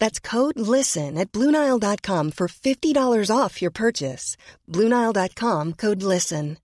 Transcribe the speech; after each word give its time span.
That's 0.00 0.20
code 0.20 0.58
LISTEN 0.58 1.16
at 1.18 1.32
Bluenile.com 1.32 2.32
for 2.32 2.48
$50 2.48 3.30
off 3.30 3.62
your 3.62 3.70
purchase. 3.70 4.36
Bluenile.com 4.68 5.72
code 5.74 6.02
LISTEN. 6.02 6.56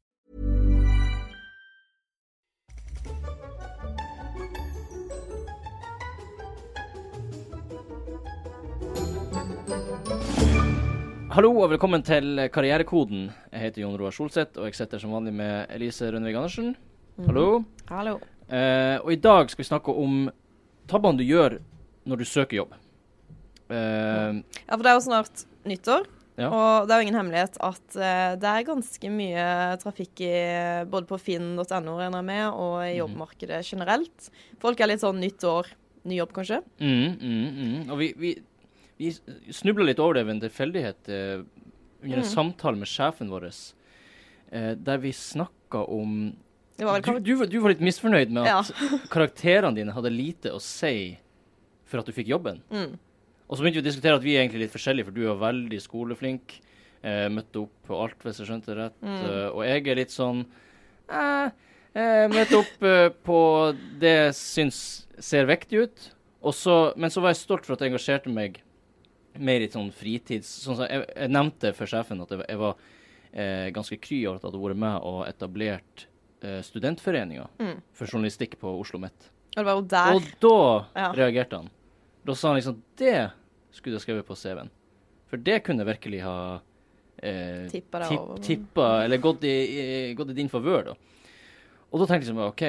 Hallo 11.31 11.53
og 11.63 11.71
velkommen 11.71 12.03
til 12.03 12.49
Karrierekoden. 12.53 13.29
Jeg 13.53 13.61
heter 13.61 13.83
Jon 13.85 13.95
Roar 14.01 14.11
Solseth, 14.11 14.59
og 14.59 14.67
jeg 14.67 14.75
sitter 14.75 14.99
som 14.99 15.13
vanlig 15.15 15.31
med 15.39 15.71
Elise 15.71 16.11
Rønnevig 16.11 16.35
Andersen. 16.37 16.73
Hallo. 17.27 17.63
Hallo. 17.89 18.17
Eh, 18.51 18.99
og 18.99 19.13
i 19.15 19.21
dag 19.23 19.51
skal 19.51 19.63
vi 19.63 19.69
snakke 19.69 19.95
om 19.95 20.25
tabbene 20.91 21.23
du 21.23 21.25
gjør 21.29 21.61
når 22.11 22.17
du 22.17 22.25
søker 22.27 22.57
jobb. 22.57 22.75
Eh, 23.71 24.41
Ja, 24.67 24.77
for 24.77 24.83
det 24.85 24.91
er 24.93 24.99
jo 24.99 25.05
snart 25.07 25.45
nyttår, 25.65 26.07
Ja. 26.41 26.49
og 26.49 26.87
det 26.89 26.95
er 26.95 27.01
jo 27.03 27.07
ingen 27.09 27.19
hemmelighet 27.21 27.57
at 27.61 27.97
uh, 27.97 28.37
det 28.41 28.49
er 28.51 28.65
ganske 28.65 29.11
mye 29.13 29.47
trafikk 29.83 30.21
i, 30.25 30.85
både 30.89 31.07
på 31.11 31.19
finn.no 31.21 31.97
regner 31.99 32.21
jeg 32.23 32.29
med, 32.31 32.47
og 32.55 32.77
i 32.87 32.97
jobbmarkedet 32.99 33.61
generelt. 33.69 34.31
Folk 34.63 34.81
er 34.81 34.87
litt 34.93 35.03
sånn 35.05 35.21
nytt 35.21 35.45
år, 35.45 35.67
ny 36.05 36.17
jobb 36.23 36.33
kanskje. 36.33 36.63
mm, 36.81 37.19
mm, 37.21 37.51
mm. 37.61 37.91
Og 37.93 37.99
vi, 38.01 38.13
vi, 38.17 38.31
vi 38.99 39.11
snubla 39.53 39.85
litt 39.85 39.99
over 40.01 40.15
det 40.15 40.25
ved 40.27 40.37
en 40.39 40.45
tilfeldighet 40.49 41.11
uh, 41.13 41.45
under 42.03 42.17
en 42.23 42.25
Mm. 42.25 42.31
samtale 42.33 42.77
med 42.81 42.89
sjefen 42.89 43.29
vår, 43.29 43.51
uh, 43.51 44.75
der 44.75 44.99
vi 44.99 45.13
snakka 45.13 45.85
om 45.89 46.33
du, 46.81 46.87
du, 47.21 47.35
du 47.45 47.59
var 47.61 47.69
litt 47.75 47.83
misfornøyd 47.85 48.31
med 48.33 48.47
Ja. 48.49 48.61
at 48.65 48.73
karakterene 49.13 49.75
dine 49.77 49.93
hadde 49.93 50.09
lite 50.09 50.49
å 50.57 50.59
si 50.65 51.19
for 51.85 52.01
at 52.01 52.07
du 52.09 52.13
fikk 52.17 52.31
jobben. 52.33 52.63
Mm. 52.73 52.95
Og 53.51 53.59
så 53.59 53.65
begynte 53.65 53.81
vi 53.81 53.83
å 53.83 53.89
diskutere 53.89 54.19
at 54.21 54.23
vi 54.23 54.37
er 54.37 54.45
egentlig 54.45 54.63
litt 54.69 54.75
forskjellige, 54.75 55.09
for 55.09 55.17
du 55.17 55.25
er 55.27 55.41
veldig 55.41 55.81
skoleflink. 55.83 56.55
Eh, 57.03 57.27
møtte 57.35 57.65
opp 57.65 57.73
på 57.89 57.99
alt, 57.99 58.19
hvis 58.23 58.39
jeg 58.39 58.47
skjønte 58.47 58.77
rett. 58.79 58.97
Mm. 59.03 59.17
Uh, 59.25 59.49
og 59.57 59.63
jeg 59.67 59.87
er 59.89 59.99
litt 59.99 60.13
sånn 60.15 60.43
eh, 61.11 61.49
eh, 61.97 62.27
Møtte 62.31 62.61
opp 62.61 62.85
uh, 62.85 63.09
på 63.27 63.39
det 64.03 64.13
jeg 64.15 64.37
syns 64.39 64.81
ser 65.19 65.49
viktig 65.51 65.83
ut. 65.87 66.05
Så, 66.55 66.77
men 66.97 67.11
så 67.13 67.21
var 67.25 67.35
jeg 67.35 67.41
stolt 67.43 67.67
for 67.67 67.75
at 67.75 67.83
jeg 67.83 67.91
engasjerte 67.91 68.31
meg 68.33 68.61
mer 69.41 69.61
i 69.65 69.69
sånn 69.73 69.91
fritids... 69.95 70.49
Sånn 70.63 70.79
som 70.79 70.87
jeg, 70.87 71.05
jeg 71.11 71.33
nevnte 71.35 71.75
for 71.77 71.91
sjefen 71.91 72.23
at 72.23 72.31
jeg, 72.33 72.45
jeg 72.49 72.61
var 72.61 72.79
eh, 73.33 73.67
ganske 73.75 73.99
kry 74.01 74.23
over 74.29 74.39
at 74.39 74.47
jeg 74.47 74.51
hadde 74.53 74.63
vært 74.63 74.81
med 74.85 75.05
og 75.11 75.19
etablert 75.29 76.07
eh, 76.45 76.61
studentforeninga 76.65 77.49
Mm. 77.61 77.77
for 77.97 78.07
journalistikk 78.09 78.57
på 78.63 78.73
Oslo 78.81 79.03
Mitt. 79.03 79.29
Og 79.53 79.61
det 79.61 79.67
var 79.67 79.77
jo 79.81 79.85
der. 79.93 80.15
Og 80.15 80.31
da 80.47 80.57
Ja. 81.03 81.11
reagerte 81.19 81.61
han. 81.61 81.71
Da 82.25 82.35
sa 82.37 82.51
han 82.53 82.61
liksom 82.61 82.81
Det 83.01 83.31
skulle 83.73 83.95
du 83.95 84.01
ha 84.01 84.05
skrevet 84.05 84.27
på 84.27 84.37
CV-en. 84.39 84.73
For 85.31 85.43
det 85.47 85.61
kunne 85.67 85.87
virkelig 85.87 86.25
ha 86.25 86.39
eh, 87.23 87.69
Tippa 87.71 88.03
tippa, 88.43 88.89
eller 89.05 89.23
gått 89.23 89.47
i, 89.47 89.55
i, 89.55 89.85
gått 90.19 90.33
i 90.33 90.39
din 90.41 90.51
favør, 90.51 90.91
da. 90.91 90.97
Og 91.91 92.03
da 92.03 92.09
tenkte 92.09 92.27
jeg 92.27 92.33
sånn 92.33 92.43
OK. 92.45 92.65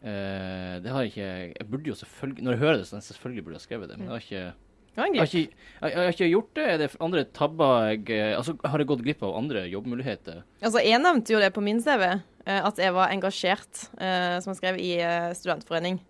Eh, 0.00 0.74
det 0.80 0.92
har 0.92 1.04
jeg 1.04 1.12
ikke 1.12 1.30
Jeg 1.60 1.66
burde 1.68 1.90
jo 1.90 1.94
selvfølgelig 1.98 2.44
Når 2.46 2.54
jeg 2.54 2.60
hører 2.62 2.78
det, 2.80 2.86
så 2.88 3.00
selvfølgelig 3.04 3.42
burde 3.44 3.58
jeg 3.58 3.66
skrevet 3.66 3.90
det. 3.90 3.98
Men 3.98 4.08
jeg 4.08 4.14
har 4.14 4.24
ikke 4.24 4.44
jeg 4.90 5.02
har, 5.04 5.28
ikke, 5.28 5.56
jeg, 5.80 5.94
har 5.94 6.08
ikke 6.10 6.28
gjort 6.28 6.56
det. 6.58 6.64
Er 6.66 6.78
det 6.80 6.88
andre 7.00 7.22
tabber 7.36 7.84
jeg 7.92 8.32
Altså, 8.34 8.56
har 8.64 8.82
jeg 8.82 8.88
gått 8.90 9.04
glipp 9.04 9.22
av 9.22 9.36
andre 9.38 9.62
jobbmuligheter? 9.70 10.40
Altså, 10.60 10.82
jeg 10.82 11.00
nevnte 11.00 11.34
jo 11.34 11.40
det 11.40 11.52
på 11.54 11.62
min 11.64 11.78
CV, 11.84 12.02
eh, 12.10 12.58
at 12.58 12.80
jeg 12.82 12.96
var 12.96 13.14
engasjert, 13.14 13.84
eh, 14.00 14.40
som 14.42 14.50
jeg 14.50 14.58
skrev 14.58 14.80
i 14.82 14.90
eh, 14.98 15.30
studentforening. 15.38 16.00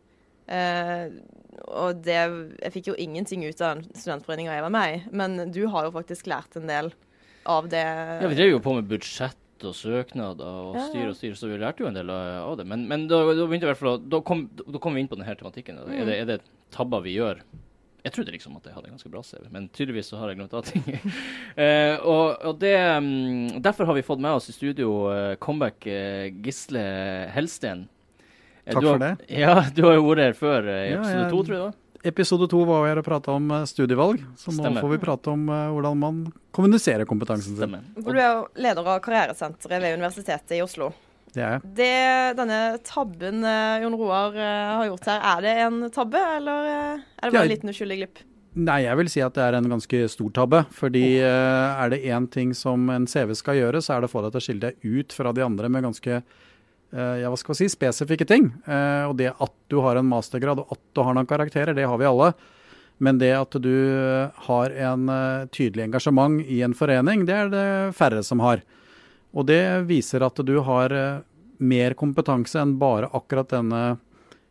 Eh, 0.49 1.13
og 1.69 2.01
det 2.07 2.17
Jeg 2.63 2.73
fikk 2.73 2.91
jo 2.93 2.97
ingenting 2.99 3.45
ut 3.45 3.61
av 3.61 3.77
den 3.81 3.91
studentforeninga 3.95 4.55
jeg 4.57 4.65
var 4.67 4.75
med 4.75 4.97
i, 4.97 5.03
men 5.13 5.53
du 5.53 5.67
har 5.73 5.89
jo 5.89 5.95
faktisk 5.95 6.27
lært 6.31 6.57
en 6.57 6.67
del 6.71 6.91
av 7.49 7.69
det. 7.73 7.85
Ja, 8.23 8.29
vi 8.29 8.37
drev 8.39 8.51
jo 8.55 8.61
på 8.65 8.75
med 8.77 8.89
budsjett 8.91 9.37
og 9.65 9.75
søknader 9.77 10.71
og 10.71 10.77
styr 10.89 11.11
og 11.11 11.17
styr, 11.19 11.35
så 11.37 11.49
vi 11.51 11.59
lærte 11.61 11.83
jo 11.85 11.89
en 11.91 11.97
del 11.97 12.09
av 12.11 12.55
det. 12.57 12.65
Men, 12.69 12.87
men 12.89 13.09
da, 13.11 13.19
da 13.37 13.45
begynte 13.45 13.67
i 13.69 13.71
hvert 13.73 13.81
fall 13.81 13.99
Da 14.09 14.23
kom, 14.25 14.47
da 14.57 14.81
kom 14.81 14.95
vi 14.97 15.03
inn 15.05 15.11
på 15.11 15.19
denne 15.21 15.35
tematikken. 15.37 15.83
Er, 15.83 15.91
Mm. 15.91 16.07
det, 16.09 16.15
er 16.23 16.31
det 16.31 16.39
tabber 16.73 17.03
vi 17.05 17.19
gjør? 17.19 17.43
Jeg 18.01 18.15
trodde 18.15 18.33
liksom 18.33 18.55
at 18.57 18.65
jeg 18.65 18.73
hadde 18.73 18.89
en 18.89 18.95
ganske 18.97 19.11
bra 19.13 19.21
CV, 19.21 19.43
men 19.53 19.67
tydeligvis 19.77 20.09
så 20.09 20.17
har 20.17 20.31
jeg 20.31 20.39
glemt 20.39 20.55
av 20.57 20.65
ting. 20.65 20.81
uh, 20.89 21.97
og, 22.15 22.39
og 22.49 22.55
det, 22.63 22.73
um, 22.97 23.61
Derfor 23.61 23.85
har 23.91 23.99
vi 23.99 24.05
fått 24.07 24.23
med 24.25 24.39
oss 24.39 24.49
i 24.49 24.55
studio 24.57 24.95
uh, 25.13 25.35
comeback 25.37 25.85
uh, 25.85 26.31
Gisle 26.41 26.81
Helsten. 27.35 27.85
Eh, 28.71 28.75
Takk 28.79 28.87
har, 28.87 28.97
for 28.97 29.05
det. 29.05 29.13
Ja, 29.43 29.55
du 29.75 29.83
har 29.89 29.99
jo 29.99 30.07
vært 30.09 30.25
her 30.29 30.39
før 30.39 30.71
eh, 30.71 30.81
i 30.87 30.91
Ja, 30.95 31.01
episode 31.03 31.21
jeg- 31.21 31.31
to, 31.35 31.43
tror 31.45 31.57
jeg 31.59 31.65
da. 31.67 31.77
Episode 32.03 32.47
to 32.49 32.65
var 32.65 32.81
vi 32.81 32.89
her 32.89 32.99
og 33.03 33.05
prata 33.05 33.33
om 33.37 33.51
eh, 33.53 33.67
studievalg, 33.69 34.23
så 34.41 34.55
nå 34.55 34.63
Stemmer. 34.63 34.81
får 34.81 34.95
vi 34.95 34.99
prate 35.03 35.35
om 35.35 35.43
eh, 35.53 35.67
hvordan 35.75 35.99
man 36.01 36.23
kommuniserer 36.57 37.05
kompetansen 37.05 37.53
sin. 37.53 37.61
Stemmer. 37.61 37.85
Du 37.99 38.15
er 38.15 38.25
jo 38.25 38.47
leder 38.57 38.87
av 38.89 39.03
Karrieresenteret 39.05 39.83
ved 39.83 39.99
Universitetet 40.01 40.57
i 40.57 40.63
Oslo. 40.65 40.93
Det 41.35 41.45
er 41.45 41.53
jeg. 41.59 41.75
Det, 41.77 41.93
denne 42.41 42.61
tabben 42.89 43.45
eh, 43.45 43.83
Jon 43.85 43.99
Roar 44.01 44.35
eh, 44.35 44.73
har 44.81 44.89
gjort 44.89 45.13
her, 45.13 45.21
er 45.35 45.45
det 45.45 45.55
en 45.67 45.79
tabbe, 45.95 46.25
eller 46.41 46.73
eh, 46.73 47.05
er 47.21 47.29
det 47.29 47.37
bare 47.37 47.45
en 47.45 47.53
liten 47.53 47.75
uskyldig 47.75 48.01
glipp? 48.01 48.25
Nei, 48.59 48.81
jeg 48.83 48.99
vil 48.99 49.11
si 49.13 49.21
at 49.23 49.37
det 49.37 49.45
er 49.45 49.55
en 49.61 49.69
ganske 49.71 49.99
stor 50.11 50.31
tabbe. 50.35 50.65
Fordi 50.75 51.05
oh. 51.23 51.85
er 51.85 51.93
det 51.93 52.01
én 52.03 52.25
ting 52.33 52.51
som 52.57 52.89
en 52.91 53.07
CV 53.07 53.37
skal 53.39 53.61
gjøre, 53.61 53.79
så 53.85 53.95
er 53.95 54.03
det 54.03 54.09
å 54.11 54.15
få 54.17 54.25
deg 54.25 54.33
til 54.35 54.41
å 54.41 54.47
skille 54.49 54.65
deg 54.73 54.89
ut 54.99 55.15
fra 55.15 55.31
de 55.37 55.45
andre 55.45 55.71
med 55.71 55.87
ganske 55.87 56.17
eh, 56.17 56.25
ja, 56.91 57.29
hva 57.31 57.39
skal 57.39 57.55
vi 57.55 57.61
si, 57.63 57.71
spesifikke 57.71 58.27
ting. 58.27 58.49
Eh, 58.67 59.05
og 59.07 59.15
det 59.21 59.31
at 59.33 59.55
du 59.71 59.79
har 59.85 60.01
en 60.01 60.09
mastergrad 60.11 60.63
og 60.63 60.73
at 60.75 60.83
du 60.97 61.03
har 61.07 61.15
noen 61.15 61.29
karakterer, 61.31 61.77
det 61.77 61.87
har 61.87 62.01
vi 62.01 62.09
alle. 62.09 62.33
Men 63.01 63.17
det 63.21 63.31
at 63.33 63.57
du 63.65 63.75
har 64.49 64.75
en 64.91 65.09
eh, 65.09 65.49
tydelig 65.55 65.87
engasjement 65.87 66.43
i 66.45 66.61
en 66.67 66.77
forening, 66.77 67.25
det 67.29 67.37
er 67.37 67.53
det 67.53 67.67
færre 67.97 68.21
som 68.27 68.43
har. 68.45 68.61
Og 69.33 69.47
det 69.49 69.63
viser 69.89 70.25
at 70.27 70.43
du 70.45 70.57
har 70.67 70.93
eh, 70.93 71.23
mer 71.61 71.97
kompetanse 71.97 72.61
enn 72.61 72.77
bare 72.81 73.09
akkurat 73.17 73.53
denne 73.55 73.85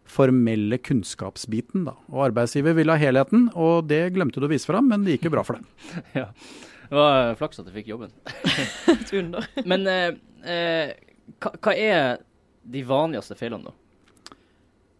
formelle 0.09 0.79
kunnskapsbiten. 0.81 1.85
Da. 1.85 1.93
Og 2.09 2.29
arbeidsgiver 2.31 2.73
vil 2.77 2.89
ha 2.89 2.97
helheten, 2.97 3.51
og 3.53 3.85
det 3.91 4.07
glemte 4.15 4.41
du 4.41 4.47
å 4.47 4.51
vise 4.51 4.69
fram, 4.69 4.89
men 4.89 5.05
det 5.05 5.17
gikk 5.17 5.29
jo 5.29 5.35
bra 5.37 5.45
for 5.45 5.59
deg. 5.59 5.69
Ja. 6.23 6.31
Det 6.89 6.97
var 6.97 7.19
eh, 7.27 7.35
flaks 7.37 7.61
at 7.61 7.67
jeg 7.69 7.83
fikk 7.83 7.91
jobben. 7.91 8.09
Men 9.69 9.83
eh, 9.85 10.15
eh, 10.41 10.95
hva, 11.37 11.51
hva 11.61 11.75
er 11.77 12.23
de 12.69 12.83
vanligste 12.85 13.37
feilene, 13.37 13.71
da? 13.71 13.75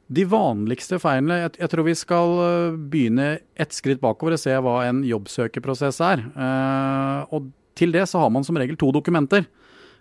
De 0.10 0.25
vanligste 0.25 0.98
feilene 0.98 1.36
jeg, 1.44 1.51
jeg 1.62 1.69
tror 1.69 1.86
vi 1.86 1.94
skal 1.98 2.31
øh, 2.42 2.77
begynne 2.89 3.27
ett 3.54 3.75
skritt 3.77 4.01
bakover 4.01 4.33
og 4.33 4.42
se 4.42 4.56
hva 4.57 4.80
en 4.88 5.04
jobbsøkerprosess 5.06 6.01
er. 6.01 6.24
Eh, 6.33 7.36
og 7.36 7.51
til 7.77 7.94
det 7.94 8.07
så 8.10 8.24
har 8.24 8.31
man 8.33 8.45
som 8.48 8.57
regel 8.57 8.80
to 8.80 8.89
dokumenter. 8.95 9.45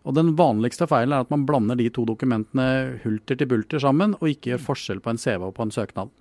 Og 0.08 0.14
den 0.16 0.32
vanligste 0.38 0.88
feilen 0.88 1.12
er 1.12 1.26
at 1.26 1.32
man 1.32 1.44
blander 1.44 1.76
de 1.76 1.90
to 1.92 2.06
dokumentene 2.08 3.00
hulter 3.02 3.36
til 3.36 3.50
bulter 3.50 3.82
sammen, 3.82 4.14
og 4.16 4.30
ikke 4.30 4.54
gjør 4.54 4.64
forskjell 4.70 5.02
på 5.04 5.12
en 5.12 5.20
CV 5.20 5.44
og 5.50 5.56
på 5.58 5.66
en 5.66 5.74
søknad. 5.74 6.12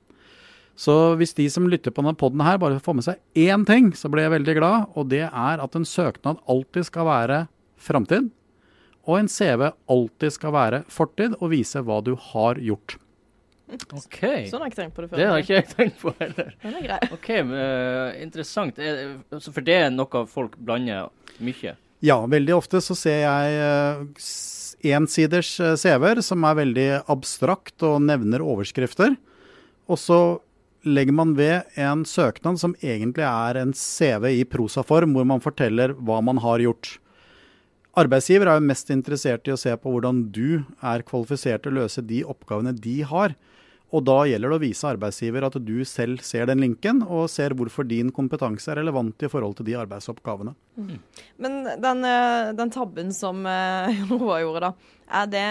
Så 0.78 1.16
hvis 1.18 1.34
de 1.38 1.48
som 1.50 1.70
lytter 1.70 1.94
på 1.94 2.04
denne 2.04 2.18
podden 2.20 2.44
her 2.46 2.60
bare 2.62 2.82
får 2.84 2.98
med 2.98 3.06
seg 3.08 3.46
én 3.48 3.64
ting, 3.66 3.94
så 3.98 4.12
blir 4.12 4.28
jeg 4.28 4.36
veldig 4.36 4.58
glad, 4.60 4.90
og 4.94 5.08
det 5.14 5.24
er 5.26 5.64
at 5.64 5.78
en 5.78 5.88
søknad 5.88 6.44
alltid 6.46 6.90
skal 6.90 7.08
være 7.08 7.40
framtid, 7.82 8.28
og 9.07 9.19
en 9.21 9.30
CV 9.31 9.69
alltid 9.88 10.36
skal 10.36 10.54
være 10.56 10.83
fortid 10.92 11.38
og 11.39 11.51
vise 11.56 11.81
hva 11.81 12.01
du 12.04 12.13
har 12.33 12.59
gjort. 12.59 12.98
OK. 13.68 14.19
Sånn 14.48 14.62
har 14.62 14.68
jeg 14.68 14.71
ikke 14.71 14.80
tenkt 14.80 14.95
på 14.95 15.04
det 15.04 15.09
før. 15.09 15.19
Det 15.19 15.27
har 15.27 15.42
ikke 15.44 15.57
jeg 15.57 15.68
tenkt 15.74 15.98
på 16.00 16.13
heller. 16.21 16.54
Den 16.62 16.77
er 16.80 16.86
grei. 16.86 17.00
OK, 17.15 17.30
men, 17.48 17.57
uh, 17.57 18.19
interessant. 18.24 18.80
Er, 18.80 19.18
altså, 19.33 19.51
for 19.56 19.68
det 19.68 19.75
er 19.81 19.89
noe 19.92 20.24
folk 20.31 20.56
blander 20.59 21.09
mye. 21.44 21.75
Ja, 22.06 22.18
veldig 22.30 22.54
ofte 22.56 22.80
så 22.83 22.95
ser 22.95 23.24
jeg 23.24 23.56
eh, 23.57 24.25
ensiders 24.94 25.56
eh, 25.60 25.74
CV-er 25.80 26.21
som 26.21 26.44
er 26.45 26.60
veldig 26.60 26.89
abstrakt 27.10 27.83
og 27.88 28.03
nevner 28.06 28.44
overskrifter. 28.45 29.15
Og 29.89 29.98
så 30.00 30.19
legger 30.88 31.15
man 31.18 31.33
ved 31.36 31.80
en 31.80 32.06
søknad 32.07 32.62
som 32.62 32.75
egentlig 32.86 33.25
er 33.25 33.60
en 33.63 33.74
CV 33.75 34.30
i 34.38 34.45
prosaform, 34.48 35.18
hvor 35.18 35.27
man 35.27 35.44
forteller 35.44 35.95
hva 35.98 36.21
man 36.24 36.39
har 36.44 36.62
gjort. 36.63 37.00
Arbeidsgiver 37.98 38.46
er 38.46 38.60
jo 38.60 38.68
mest 38.70 38.92
interessert 38.94 39.48
i 39.50 39.54
å 39.56 39.58
se 39.58 39.72
på 39.82 39.90
hvordan 39.90 40.28
du 40.30 40.62
er 40.86 41.02
kvalifisert 41.06 41.64
til 41.66 41.74
å 41.74 41.80
løse 41.80 42.04
de 42.06 42.20
oppgavene 42.30 42.76
de 42.78 43.00
har. 43.10 43.34
Og 43.96 44.04
da 44.04 44.18
gjelder 44.28 44.52
det 44.52 44.58
å 44.58 44.62
vise 44.62 44.90
arbeidsgiver 44.90 45.46
at 45.48 45.56
du 45.64 45.78
selv 45.88 46.22
ser 46.26 46.46
den 46.50 46.60
linken, 46.62 47.00
og 47.02 47.30
ser 47.32 47.56
hvorfor 47.58 47.88
din 47.88 48.12
kompetanse 48.14 48.70
er 48.70 48.82
relevant 48.82 49.24
i 49.24 49.30
forhold 49.32 49.58
til 49.58 49.70
de 49.70 49.78
arbeidsoppgavene. 49.80 50.54
Men 51.42 51.58
den, 51.82 52.04
eh, 52.06 52.52
den 52.60 52.74
tabben 52.76 53.14
som 53.16 53.46
eh, 53.48 54.04
gjorde, 54.44 54.68
da. 54.68 54.74
Er 55.24 55.32
det, 55.32 55.46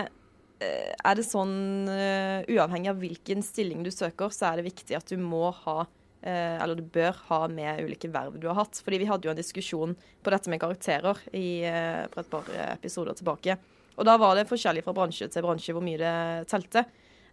eh, 0.61 0.93
er 0.93 1.19
det 1.19 1.27
sånn 1.27 1.57
uavhengig 1.89 2.93
av 2.93 3.01
hvilken 3.01 3.43
stilling 3.43 3.83
du 3.87 3.91
søker, 3.91 4.31
så 4.31 4.53
er 4.53 4.61
det 4.61 4.69
viktig 4.69 5.01
at 5.01 5.09
du 5.09 5.17
må 5.19 5.49
ha 5.65 5.87
eller 6.33 6.79
du 6.79 6.83
bør 6.93 7.17
ha 7.29 7.41
med 7.53 7.85
ulike 7.87 8.11
verv 8.13 8.37
du 8.41 8.49
har 8.51 8.59
hatt. 8.59 8.81
Fordi 8.85 8.99
vi 9.03 9.09
hadde 9.09 9.29
jo 9.29 9.33
en 9.35 9.39
diskusjon 9.39 9.95
på 9.97 10.35
dette 10.35 10.51
med 10.53 10.61
karakterer 10.63 11.21
i, 11.33 11.63
eh, 11.69 12.05
for 12.13 12.23
et 12.25 12.31
par 12.33 12.51
eh, 12.55 12.73
episoder 12.75 13.17
tilbake. 13.19 13.59
Og 13.97 14.05
da 14.05 14.19
var 14.21 14.37
det 14.37 14.49
forskjellig 14.51 14.85
fra 14.85 14.95
bransje 14.97 15.31
til 15.33 15.45
bransje 15.47 15.73
hvor 15.77 15.85
mye 15.85 16.01
det 16.01 16.15
telte. 16.53 16.85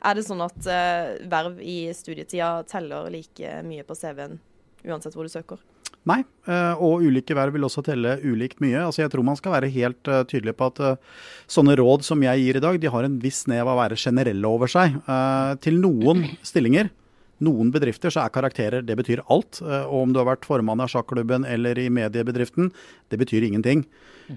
Er 0.03 0.17
det 0.17 0.25
sånn 0.27 0.43
at 0.43 0.65
eh, 0.67 1.13
verv 1.31 1.59
i 1.63 1.77
studietida 1.95 2.57
teller 2.67 3.09
like 3.11 3.59
mye 3.67 3.85
på 3.87 3.95
CV-en 3.95 4.39
uansett 4.83 5.15
hvor 5.15 5.27
du 5.27 5.31
søker? 5.31 5.61
Nei, 6.03 6.17
eh, 6.51 6.81
og 6.83 7.05
ulike 7.07 7.35
verv 7.37 7.55
vil 7.55 7.63
også 7.63 7.83
telle 7.87 8.17
ulikt 8.27 8.59
mye. 8.63 8.81
Altså 8.89 9.05
Jeg 9.05 9.11
tror 9.13 9.23
man 9.23 9.37
skal 9.39 9.53
være 9.55 9.69
helt 9.71 10.09
eh, 10.11 10.25
tydelig 10.27 10.55
på 10.59 10.67
at 10.67 10.81
eh, 10.83 10.97
sånne 11.47 11.77
råd 11.79 12.03
som 12.03 12.23
jeg 12.25 12.43
gir 12.43 12.59
i 12.59 12.63
dag, 12.63 12.79
de 12.83 12.91
har 12.91 13.07
en 13.07 13.15
viss 13.23 13.45
snev 13.45 13.63
av 13.63 13.77
å 13.77 13.79
være 13.79 13.99
generelle 13.99 14.51
over 14.51 14.71
seg. 14.71 14.97
Eh, 15.07 15.53
Til 15.63 15.79
noen 15.79 16.25
stillinger, 16.43 16.91
noen 17.43 17.71
bedrifter, 17.73 18.13
så 18.13 18.23
er 18.23 18.33
karakterer 18.33 18.85
det 18.85 18.97
betyr 18.99 19.23
alt. 19.33 19.61
Eh, 19.61 19.85
Og 19.85 20.07
om 20.07 20.13
du 20.13 20.21
har 20.21 20.31
vært 20.31 20.47
formann 20.47 20.81
av 20.83 20.91
sjakklubben 20.91 21.45
eller 21.45 21.79
i 21.79 21.89
mediebedriften, 21.93 22.71
det 23.09 23.19
betyr 23.21 23.49
ingenting. 23.49 23.85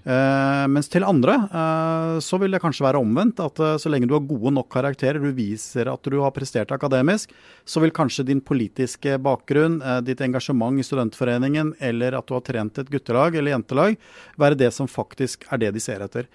Uh, 0.03 0.67
mens 0.67 0.89
til 0.91 1.05
andre 1.07 1.37
uh, 1.47 2.17
så 2.23 2.41
vil 2.43 2.51
det 2.51 2.61
kanskje 2.63 2.85
være 2.89 3.01
omvendt. 3.01 3.39
At 3.43 3.61
uh, 3.63 3.77
så 3.79 3.93
lenge 3.93 4.09
du 4.11 4.17
har 4.17 4.25
gode 4.27 4.53
nok 4.57 4.69
karakterer, 4.73 5.23
du 5.23 5.31
viser 5.37 5.91
at 5.93 6.11
du 6.11 6.19
har 6.25 6.35
prestert 6.35 6.75
akademisk, 6.75 7.33
så 7.65 7.83
vil 7.85 7.95
kanskje 7.95 8.27
din 8.27 8.43
politiske 8.43 9.17
bakgrunn, 9.23 9.79
ditt 10.07 10.21
engasjement 10.25 10.79
i 10.81 10.87
studentforeningen 10.87 11.75
eller 11.85 12.19
at 12.19 12.27
du 12.27 12.35
har 12.37 12.45
trent 12.47 12.83
et 12.83 12.91
guttelag 12.91 13.39
eller 13.39 13.55
jentelag, 13.55 13.99
være 14.41 14.59
det 14.59 14.73
som 14.75 14.91
faktisk 14.91 15.47
er 15.51 15.63
det 15.63 15.75
de 15.77 15.83
ser 15.83 16.03
etter. 16.05 16.31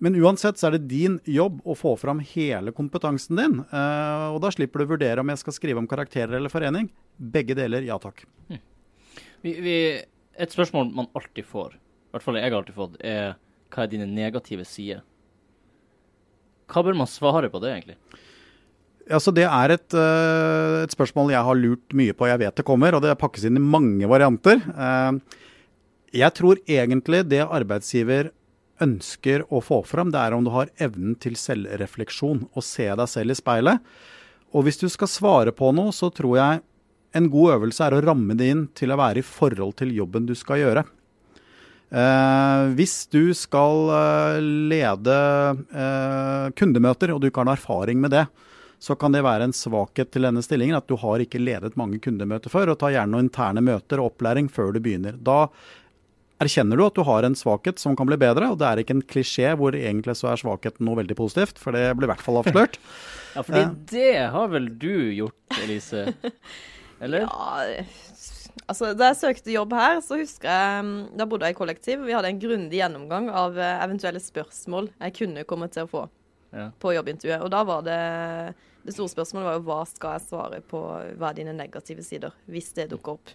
Men 0.00 0.16
uansett 0.16 0.56
så 0.56 0.70
er 0.70 0.78
det 0.78 0.88
din 0.88 1.18
jobb 1.28 1.58
å 1.68 1.76
få 1.76 1.92
fram 2.00 2.22
hele 2.24 2.72
kompetansen 2.72 3.36
din. 3.36 3.58
eh, 3.68 4.26
og 4.32 4.40
da 4.40 4.50
slipper 4.54 4.80
du 4.80 4.86
å 4.86 4.92
vurdere 4.94 5.20
om 5.20 5.28
jeg 5.28 5.42
skal 5.42 5.56
skrive 5.56 5.82
om 5.82 5.88
karakterer 5.90 6.38
eller 6.38 6.52
forening. 6.52 6.88
Begge 7.20 7.56
deler, 7.58 7.84
ja 7.84 7.98
takk. 8.00 8.24
Vi, 9.44 9.52
vi, 9.60 9.76
et 10.40 10.56
spørsmål 10.56 10.90
man 10.96 11.10
alltid 11.16 11.44
får, 11.48 11.76
i 11.76 12.14
hvert 12.14 12.24
fall 12.24 12.40
jeg 12.40 12.48
har 12.48 12.58
alltid 12.62 12.76
fått, 12.76 12.96
er 13.04 13.36
hva 13.70 13.84
er 13.84 13.92
dine 13.92 14.08
negative 14.08 14.64
sider? 14.68 15.04
Hva 16.70 16.84
bør 16.86 16.96
man 16.98 17.10
svare 17.10 17.50
på 17.52 17.60
det, 17.62 17.70
egentlig? 17.76 17.98
Altså 19.10 19.32
Det 19.34 19.44
er 19.44 19.72
et, 19.74 19.94
eh, 19.96 20.80
et 20.84 20.96
spørsmål 20.96 21.32
jeg 21.34 21.44
har 21.44 21.60
lurt 21.60 21.96
mye 21.96 22.16
på, 22.16 22.28
jeg 22.30 22.40
vet 22.40 22.56
det 22.56 22.66
kommer, 22.66 22.94
og 22.94 23.04
det 23.04 23.18
pakkes 23.20 23.44
inn 23.48 23.58
i 23.58 23.68
mange 23.76 24.08
varianter. 24.08 24.60
Eh, 24.64 25.40
jeg 26.24 26.34
tror 26.40 26.60
egentlig 26.66 27.24
det 27.28 27.44
arbeidsgiver 27.44 28.30
ønsker 28.82 29.44
å 29.52 29.60
få 29.64 29.82
fram, 29.88 30.12
det 30.12 30.20
er 30.20 30.36
om 30.36 30.46
du 30.46 30.52
har 30.54 30.72
evnen 30.82 31.16
til 31.20 31.36
selvrefleksjon, 31.38 32.46
og 32.50 32.66
se 32.66 32.88
deg 32.88 33.10
selv 33.10 33.34
i 33.34 33.38
speilet. 33.38 33.92
Og 34.50 34.66
hvis 34.66 34.80
du 34.80 34.88
skal 34.90 35.10
svare 35.10 35.54
på 35.54 35.70
noe, 35.76 35.94
så 35.94 36.10
tror 36.14 36.36
jeg 36.38 36.62
en 37.16 37.28
god 37.30 37.56
øvelse 37.56 37.86
er 37.86 37.96
å 37.96 38.02
ramme 38.04 38.36
det 38.38 38.48
inn 38.52 38.64
til 38.78 38.92
å 38.92 38.98
være 39.00 39.22
i 39.22 39.26
forhold 39.26 39.76
til 39.80 39.92
jobben 39.94 40.28
du 40.28 40.36
skal 40.38 40.62
gjøre. 40.62 40.84
Eh, 41.90 42.64
hvis 42.78 43.08
du 43.10 43.32
skal 43.34 43.90
eh, 43.96 44.36
lede 44.70 45.16
eh, 45.74 46.46
kundemøter, 46.54 47.10
og 47.10 47.18
du 47.18 47.30
ikke 47.30 47.42
har 47.42 47.50
noe 47.50 47.58
erfaring 47.58 47.98
med 48.02 48.14
det, 48.14 48.28
så 48.80 48.94
kan 48.96 49.12
det 49.12 49.24
være 49.26 49.48
en 49.48 49.54
svakhet 49.54 50.08
til 50.14 50.24
denne 50.24 50.40
stillingen 50.44 50.78
at 50.78 50.86
du 50.88 50.94
har 51.02 51.20
ikke 51.20 51.42
ledet 51.42 51.76
mange 51.76 51.98
kundemøter 52.00 52.52
før, 52.52 52.72
og 52.72 52.80
tar 52.80 52.94
gjerne 52.94 53.12
noen 53.12 53.26
interne 53.26 53.64
møter 53.64 54.00
og 54.00 54.14
opplæring 54.14 54.48
før 54.48 54.72
du 54.72 54.80
begynner. 54.80 55.18
Da 55.18 55.48
erkjenner 56.40 56.78
du 56.80 56.84
at 56.86 56.96
du 56.96 57.02
har 57.06 57.26
en 57.26 57.36
svakhet 57.36 57.80
som 57.82 57.96
kan 57.98 58.08
bli 58.08 58.16
bedre, 58.20 58.50
og 58.52 58.58
det 58.60 58.68
er 58.68 58.82
ikke 58.82 58.96
en 58.96 59.06
klisjé 59.12 59.52
hvor 59.60 59.76
egentlig 59.76 60.16
så 60.18 60.32
er 60.32 60.40
svakheten 60.40 60.86
noe 60.88 60.98
veldig 61.02 61.16
positivt, 61.18 61.60
for 61.60 61.76
det 61.76 61.90
blir 61.98 62.08
i 62.08 62.12
hvert 62.14 62.24
fall 62.26 62.40
avslørt. 62.42 62.80
Ja, 63.30 63.44
fordi 63.46 63.60
eh. 63.62 63.74
det 63.92 64.14
har 64.34 64.48
vel 64.50 64.64
du 64.82 64.94
gjort, 65.14 65.58
Elise? 65.62 66.00
Eller? 67.04 67.28
Ja, 67.28 67.84
altså 68.66 68.88
Da 68.98 69.12
jeg 69.12 69.18
søkte 69.20 69.52
jobb 69.54 69.76
her, 69.78 70.00
så 70.02 70.18
husker 70.18 70.50
jeg 70.50 70.80
mm, 70.88 70.96
Da 71.14 71.26
bodde 71.30 71.46
jeg 71.46 71.54
i 71.54 71.58
kollektiv. 71.60 72.02
Vi 72.08 72.16
hadde 72.16 72.32
en 72.32 72.40
grundig 72.42 72.80
gjennomgang 72.80 73.28
av 73.30 73.54
eh, 73.54 73.76
eventuelle 73.84 74.18
spørsmål 74.18 74.90
jeg 74.96 75.14
kunne 75.20 75.46
komme 75.46 75.70
til 75.70 75.86
å 75.86 75.92
få 75.92 76.08
Ja. 76.50 76.72
på 76.82 76.90
jobbintervjuet. 76.96 77.44
Og 77.46 77.54
da 77.54 77.62
var 77.62 77.86
det 77.86 78.00
det 78.82 78.96
store 78.96 79.12
spørsmålet 79.12 79.46
var 79.46 79.58
jo 79.60 79.64
hva 79.68 79.80
skal 79.86 80.16
jeg 80.16 80.26
svare 80.26 80.58
på, 80.66 80.80
hva 81.20 81.30
er 81.30 81.36
dine 81.38 81.54
negative 81.54 82.02
sider, 82.02 82.34
hvis 82.50 82.72
det 82.74 82.88
dukker 82.90 83.18
opp. 83.20 83.30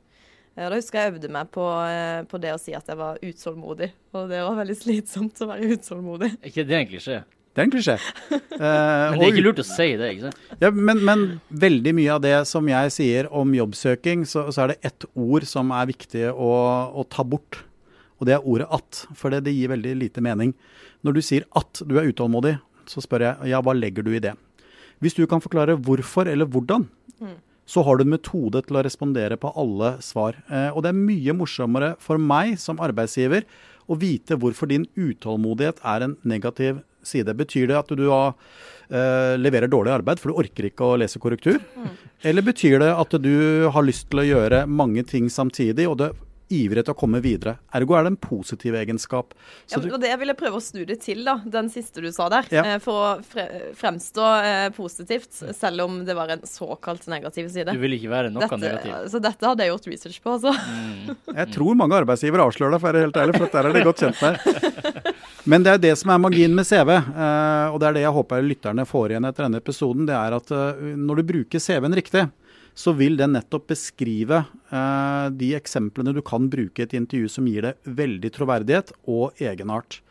Da 0.55 0.69
husker 0.71 1.01
jeg 1.01 1.13
øvde 1.13 1.29
meg 1.35 1.49
på, 1.51 1.63
eh, 1.83 2.21
på 2.31 2.39
det 2.39 2.53
å 2.55 2.59
si 2.61 2.71
at 2.77 2.87
jeg 2.87 2.95
var 2.95 3.17
utålmodig, 3.19 3.89
og 4.15 4.29
det 4.31 4.39
var 4.39 4.55
veldig 4.61 4.75
slitsomt 4.79 5.41
å 5.43 5.49
være 5.49 5.75
utålmodig. 5.75 6.29
Er 6.39 6.51
ikke 6.51 6.63
det 6.69 6.77
en 6.77 6.87
klisjé? 6.93 7.17
Det 7.55 7.61
er 7.61 7.67
en 7.67 7.73
klisjé. 7.73 7.97
Eh, 8.55 9.11
Men 9.11 9.19
det 9.19 9.25
er 9.25 9.33
ikke 9.33 9.43
lurt 9.43 9.59
å 9.59 9.65
si 9.67 9.85
det, 9.99 10.09
ikke 10.13 10.29
sant? 10.29 10.43
Ja, 10.63 10.69
men, 10.71 11.01
men 11.03 11.23
veldig 11.51 11.91
mye 11.97 12.13
av 12.13 12.21
det 12.23 12.35
som 12.47 12.67
jeg 12.71 12.91
sier 12.95 13.27
om 13.35 13.51
jobbsøking, 13.51 14.23
så, 14.31 14.45
så 14.55 14.63
er 14.63 14.71
det 14.71 14.77
ett 14.87 15.05
ord 15.11 15.43
som 15.49 15.73
er 15.75 15.89
viktig 15.89 16.29
å, 16.31 16.51
å 16.95 17.03
ta 17.11 17.25
bort. 17.27 17.59
Og 18.15 18.29
det 18.29 18.37
er 18.37 18.47
ordet 18.47 18.69
'at', 18.71 19.01
for 19.19 19.35
det, 19.35 19.41
det 19.49 19.51
gir 19.57 19.73
veldig 19.73 19.91
lite 20.05 20.23
mening. 20.23 20.53
Når 21.03 21.17
du 21.17 21.21
sier 21.21 21.43
at 21.51 21.83
du 21.83 21.97
er 21.99 22.07
utålmodig, 22.07 22.55
så 22.87 23.03
spør 23.03 23.27
jeg 23.27 23.51
ja, 23.51 23.59
hva 23.59 23.75
legger 23.75 24.07
du 24.07 24.13
i 24.15 24.23
det? 24.23 24.37
Hvis 25.03 25.19
du 25.19 25.25
kan 25.27 25.43
forklare 25.43 25.75
hvorfor 25.75 26.31
eller 26.31 26.47
hvordan, 26.47 26.87
så 27.65 27.83
har 27.85 27.97
du 27.97 28.05
en 28.05 28.13
metode 28.13 28.61
til 28.65 28.77
å 28.77 28.83
respondere 28.85 29.37
på 29.41 29.51
alle 29.57 29.95
svar. 30.05 30.37
Eh, 30.49 30.69
og 30.71 30.83
det 30.85 30.91
er 30.91 30.99
mye 30.99 31.37
morsommere 31.37 31.95
for 32.01 32.21
meg 32.21 32.59
som 32.61 32.81
arbeidsgiver 32.83 33.47
å 33.89 33.97
vite 34.01 34.37
hvorfor 34.41 34.69
din 34.69 34.85
utålmodighet 34.97 35.81
er 35.85 36.05
en 36.05 36.15
negativ 36.25 36.81
side. 37.05 37.33
Betyr 37.37 37.69
det 37.69 37.77
at 37.77 37.91
du 37.97 38.07
har, 38.09 38.33
eh, 38.89 39.37
leverer 39.37 39.69
dårlig 39.69 39.93
arbeid 39.93 40.19
for 40.19 40.31
du 40.31 40.41
orker 40.41 40.69
ikke 40.69 40.85
å 40.85 40.97
lese 40.97 41.19
korrektur? 41.19 41.61
Eller 42.23 42.41
betyr 42.41 42.79
det 42.79 42.91
at 42.93 43.21
du 43.21 43.69
har 43.69 43.83
lyst 43.83 44.09
til 44.09 44.19
å 44.19 44.29
gjøre 44.29 44.65
mange 44.67 45.05
ting 45.05 45.29
samtidig, 45.29 45.87
og 45.89 45.97
du 45.97 46.03
er 46.05 46.15
ivrig 46.53 46.81
etter 46.83 46.93
å 46.93 46.97
komme 46.97 47.21
videre? 47.23 47.55
Ergo 47.75 47.95
er 47.97 48.05
det 48.05 48.11
en 48.13 48.19
positiv 48.21 48.75
egenskap. 48.77 49.33
Ja, 49.71 49.79
men, 49.79 49.93
og 49.95 50.01
det 50.03 50.11
jeg 50.11 50.37
prøve 50.39 50.59
å 50.59 50.63
snu 50.63 50.83
det 50.87 50.99
til, 51.03 51.23
da, 51.25 51.37
den 51.41 51.69
siste 51.73 52.03
du 52.03 52.09
sa 52.13 52.27
der. 52.31 52.47
Ja. 52.53 52.63
eh, 52.75 52.79
For 52.83 53.01
å 53.01 53.09
fre 53.25 53.45
fremstå 53.77 54.27
eh, 54.45 54.67
positivt, 54.75 55.31
selv 55.57 55.85
om 55.87 55.99
det 56.07 56.15
var 56.17 56.33
en 56.35 56.45
såkalt 56.47 57.07
negativ 57.11 57.49
side. 57.53 57.73
Du 57.73 57.81
vil 57.81 57.97
ikke 57.97 58.11
være 58.13 58.31
noe 58.33 58.45
Dette, 58.45 58.61
negativ. 58.61 59.09
så 59.13 59.21
dette 59.23 59.49
hadde 59.51 59.65
jeg 59.65 59.73
gjort 59.73 59.89
research 59.93 60.21
på, 60.21 60.35
altså. 60.37 60.53
jeg 61.41 61.51
tror 61.55 61.79
mange 61.79 61.97
arbeidsgivere 62.03 62.45
avslører 62.45 62.75
deg, 62.75 62.81
for 62.83 62.89
å 62.89 62.91
være 62.93 63.05
helt 63.07 63.21
ærlig, 63.23 63.37
for 63.37 63.47
dette 63.47 63.63
er 63.63 63.79
de 63.79 63.85
godt 63.89 64.05
kjent 64.05 64.23
med. 64.25 65.11
Men 65.51 65.61
det 65.65 65.75
er 65.75 65.81
det 65.81 65.93
som 66.01 66.09
er 66.09 66.21
magien 66.21 66.55
med 66.57 66.65
CV, 66.65 66.89
eh, 66.95 67.67
og 67.69 67.77
det 67.81 67.89
er 67.89 67.97
det 67.99 68.05
jeg 68.07 68.15
håper 68.15 68.45
lytterne 68.45 68.85
får 68.89 69.13
igjen 69.13 69.27
etter 69.29 69.45
denne 69.45 69.61
episoden. 69.61 70.07
Det 70.09 70.15
er 70.17 70.37
at 70.39 70.53
eh, 70.55 70.87
når 70.97 71.21
du 71.21 71.29
bruker 71.33 71.61
CV-en 71.61 71.97
riktig, 71.97 72.23
så 72.75 72.91
vil 72.97 73.15
den 73.19 73.31
nettopp 73.37 73.69
beskrive 73.71 74.41
eh, 74.69 75.27
de 75.31 75.53
eksemplene 75.55 76.13
du 76.15 76.21
kan 76.25 76.49
bruke 76.51 76.81
i 76.81 76.85
et 76.87 76.95
intervju 76.97 77.29
som 77.31 77.47
gir 77.47 77.69
det 77.69 77.75
veldig 77.87 78.31
troverdighet 78.35 78.91
og 79.07 79.39
egenart. 79.39 80.01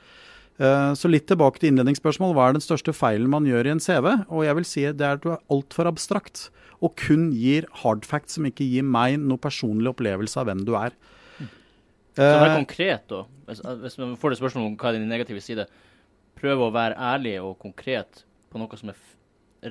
Eh, 0.57 0.93
Så 0.97 1.11
litt 1.11 1.27
tilbake 1.29 1.61
til 1.61 1.73
innledningsspørsmål. 1.73 2.33
Hva 2.37 2.49
er 2.49 2.57
den 2.57 2.65
største 2.65 2.95
feilen 2.97 3.29
man 3.29 3.45
gjør 3.49 3.69
i 3.69 3.75
en 3.75 3.83
CV? 3.85 4.09
Og 4.31 4.47
jeg 4.47 4.57
vil 4.61 4.69
si 4.71 4.87
det 4.87 5.05
er 5.05 5.19
at 5.19 5.25
du 5.25 5.33
er 5.35 5.43
altfor 5.53 5.91
abstrakt, 5.91 6.49
og 6.81 6.97
kun 7.01 7.31
gir 7.37 7.67
hard 7.85 8.05
facts 8.09 8.39
som 8.39 8.47
ikke 8.49 8.67
gir 8.67 8.85
meg 8.87 9.19
noe 9.21 9.41
personlig 9.41 9.93
opplevelse 9.93 10.41
av 10.41 10.49
hvem 10.49 10.65
du 10.65 10.75
er. 10.81 10.97
Så 12.15 12.23
vær 12.23 12.49
Eh, 12.53 12.57
konkret, 12.63 13.09
da. 13.11 13.25
Hvis, 13.49 13.61
hvis 13.83 13.99
man 13.99 14.17
får 14.17 14.31
det 14.31 14.39
spørsmålet 14.39 14.69
om 14.71 14.77
hva 14.79 14.93
er 14.93 14.99
din 15.01 15.09
negative 15.11 15.41
side, 15.43 15.65
prøv 16.39 16.61
å 16.63 16.73
være 16.73 16.95
ærlig 16.95 17.41
og 17.43 17.57
konkret 17.59 18.23
på 18.53 18.61
noe 18.61 18.79
som 18.79 18.93
er 18.93 18.99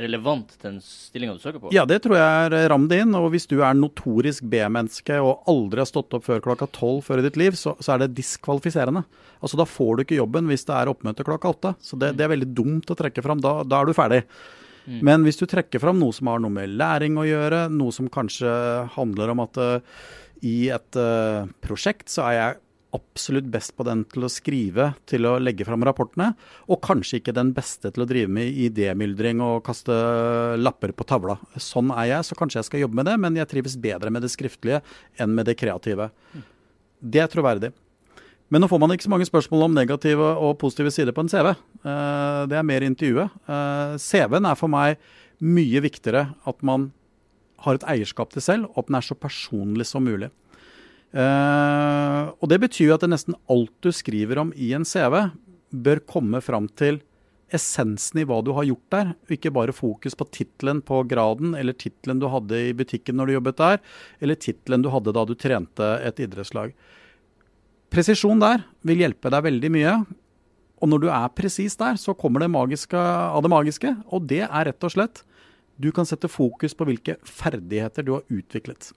relevant 0.02 0.56
til 0.56 0.66
den 0.66 0.80
stillinga 0.84 1.36
du 1.38 1.44
søker 1.44 1.62
på. 1.62 1.72
Ja, 1.76 1.86
det 1.90 2.00
tror 2.04 2.18
jeg 2.18 2.48
er 2.50 2.70
ram 2.72 2.88
det 2.90 3.02
inn. 3.04 3.14
Og 3.20 3.30
hvis 3.34 3.46
du 3.50 3.60
er 3.62 3.78
notorisk 3.78 4.48
B-menneske 4.50 5.20
og 5.22 5.46
aldri 5.52 5.84
har 5.84 5.90
stått 5.90 6.16
opp 6.18 6.26
før 6.28 6.42
klokka 6.44 6.70
tolv 6.74 7.04
før 7.06 7.22
i 7.22 7.28
ditt 7.28 7.40
liv, 7.40 7.58
så, 7.60 7.76
så 7.84 7.96
er 7.96 8.04
det 8.04 8.16
diskvalifiserende. 8.18 9.06
Altså 9.44 9.60
Da 9.60 9.68
får 9.70 9.96
du 9.96 10.06
ikke 10.06 10.20
jobben 10.20 10.50
hvis 10.52 10.66
det 10.70 10.76
er 10.78 10.92
oppmøte 10.92 11.28
klokka 11.28 11.54
åtte. 11.54 11.76
Så 11.84 12.00
det, 12.02 12.16
det 12.18 12.26
er 12.26 12.34
veldig 12.34 12.52
dumt 12.58 12.92
å 12.92 12.98
trekke 13.00 13.26
fram. 13.26 13.44
Da, 13.44 13.60
da 13.68 13.82
er 13.82 13.90
du 13.90 13.98
ferdig. 13.98 14.24
Men 14.84 15.24
hvis 15.24 15.40
du 15.40 15.46
trekker 15.48 15.80
fram 15.80 16.00
noe 16.02 16.12
som 16.16 16.28
har 16.28 16.42
noe 16.44 16.52
med 16.52 16.74
læring 16.76 17.16
å 17.20 17.24
gjøre, 17.28 17.68
noe 17.72 17.94
som 17.96 18.10
kanskje 18.12 18.52
handler 18.98 19.32
om 19.32 19.44
at 19.46 19.60
uh, 19.62 20.02
i 20.44 20.68
et 20.76 21.00
uh, 21.00 21.48
prosjekt 21.64 22.12
så 22.12 22.26
er 22.28 22.36
jeg 22.36 22.60
absolutt 22.94 23.48
best 23.50 23.74
på 23.78 23.86
den 23.88 24.04
til 24.12 24.26
å 24.28 24.32
skrive, 24.32 24.92
til 25.10 25.26
å 25.26 25.36
legge 25.42 25.66
fram 25.68 25.84
rapportene, 25.86 26.32
og 26.70 26.82
kanskje 26.86 27.20
ikke 27.20 27.36
den 27.36 27.52
beste 27.56 27.90
til 27.94 28.06
å 28.06 28.10
drive 28.10 28.30
med 28.32 28.54
idémyldring 28.68 29.42
og 29.44 29.64
kaste 29.66 29.94
lapper 30.62 30.94
på 30.94 31.08
tavla. 31.10 31.40
Sånn 31.58 31.90
er 31.96 32.12
jeg, 32.12 32.28
så 32.30 32.38
kanskje 32.38 32.62
jeg 32.62 32.70
skal 32.70 32.84
jobbe 32.86 33.02
med 33.02 33.10
det, 33.10 33.18
men 33.22 33.40
jeg 33.40 33.50
trives 33.52 33.78
bedre 33.82 34.14
med 34.14 34.26
det 34.26 34.32
skriftlige 34.34 34.84
enn 35.18 35.34
med 35.34 35.50
det 35.50 35.58
kreative. 35.60 36.12
Det 37.02 37.24
er 37.24 37.32
troverdig. 37.32 37.74
Men 38.54 38.62
nå 38.62 38.70
får 38.70 38.82
man 38.84 38.92
ikke 38.94 39.08
så 39.08 39.12
mange 39.14 39.26
spørsmål 39.26 39.66
om 39.66 39.74
negative 39.74 40.26
og 40.38 40.60
positive 40.62 40.92
sider 40.94 41.16
på 41.16 41.24
en 41.24 41.32
CV. 41.32 41.50
Eh, 41.50 42.42
Det 42.52 42.58
er 42.60 42.68
mer 42.68 42.86
intervjuet. 42.86 43.32
Eh, 43.50 43.96
CV-en 43.98 44.46
er 44.46 44.60
for 44.60 44.70
meg 44.70 45.00
mye 45.42 45.82
viktigere 45.82 46.36
at 46.46 46.62
man 46.62 46.92
har 47.64 47.76
et 47.80 47.88
eierskap 47.88 48.30
til 48.30 48.44
selv, 48.44 48.70
og 48.74 48.84
at 48.84 48.88
den 48.92 49.00
er 49.00 49.06
så 49.08 49.16
personlig 49.16 49.88
som 49.88 50.04
mulig. 50.06 50.30
Eh, 51.14 52.22
og 52.34 52.50
det 52.50 52.58
betyr 52.64 52.90
jo 52.90 52.96
at 52.96 53.04
det 53.06 53.12
nesten 53.14 53.38
alt 53.52 53.74
du 53.86 53.92
skriver 53.94 54.42
om 54.42 54.54
i 54.58 54.72
en 54.74 54.86
CV, 54.88 55.28
bør 55.74 56.02
komme 56.10 56.42
fram 56.46 56.70
til 56.78 57.02
essensen 57.54 58.22
i 58.22 58.26
hva 58.26 58.40
du 58.46 58.52
har 58.58 58.66
gjort 58.66 58.94
der, 58.94 59.12
og 59.14 59.36
ikke 59.36 59.54
bare 59.54 59.76
fokus 59.76 60.18
på 60.18 60.26
tittelen 60.34 60.82
på 60.86 61.04
graden, 61.10 61.54
eller 61.58 61.78
tittelen 61.78 62.22
du 62.22 62.28
hadde 62.34 62.60
i 62.70 62.74
butikken 62.78 63.20
når 63.20 63.30
du 63.30 63.36
jobbet 63.38 63.62
der, 63.62 63.80
eller 64.26 64.40
tittelen 64.42 64.86
du 64.86 64.90
hadde 64.94 65.14
da 65.14 65.26
du 65.30 65.36
trente 65.38 65.90
et 66.02 66.22
idrettslag. 66.24 66.74
Presisjon 67.94 68.42
der 68.42 68.66
vil 68.82 69.04
hjelpe 69.04 69.30
deg 69.30 69.46
veldig 69.46 69.70
mye. 69.74 69.98
Og 70.82 70.90
når 70.90 71.04
du 71.04 71.12
er 71.14 71.30
presis 71.38 71.78
der, 71.80 72.00
så 72.02 72.16
kommer 72.18 72.42
det 72.42 72.50
magiske 72.52 72.98
av 72.98 73.44
det 73.46 73.52
magiske. 73.54 73.94
Og 74.10 74.26
det 74.28 74.42
er 74.48 74.66
rett 74.72 74.90
og 74.90 74.96
slett 74.96 75.22
du 75.78 75.90
kan 75.94 76.06
sette 76.06 76.30
fokus 76.30 76.76
på 76.78 76.86
hvilke 76.90 77.16
ferdigheter 77.26 78.06
du 78.06 78.16
har 78.18 78.26
utviklet. 78.34 78.92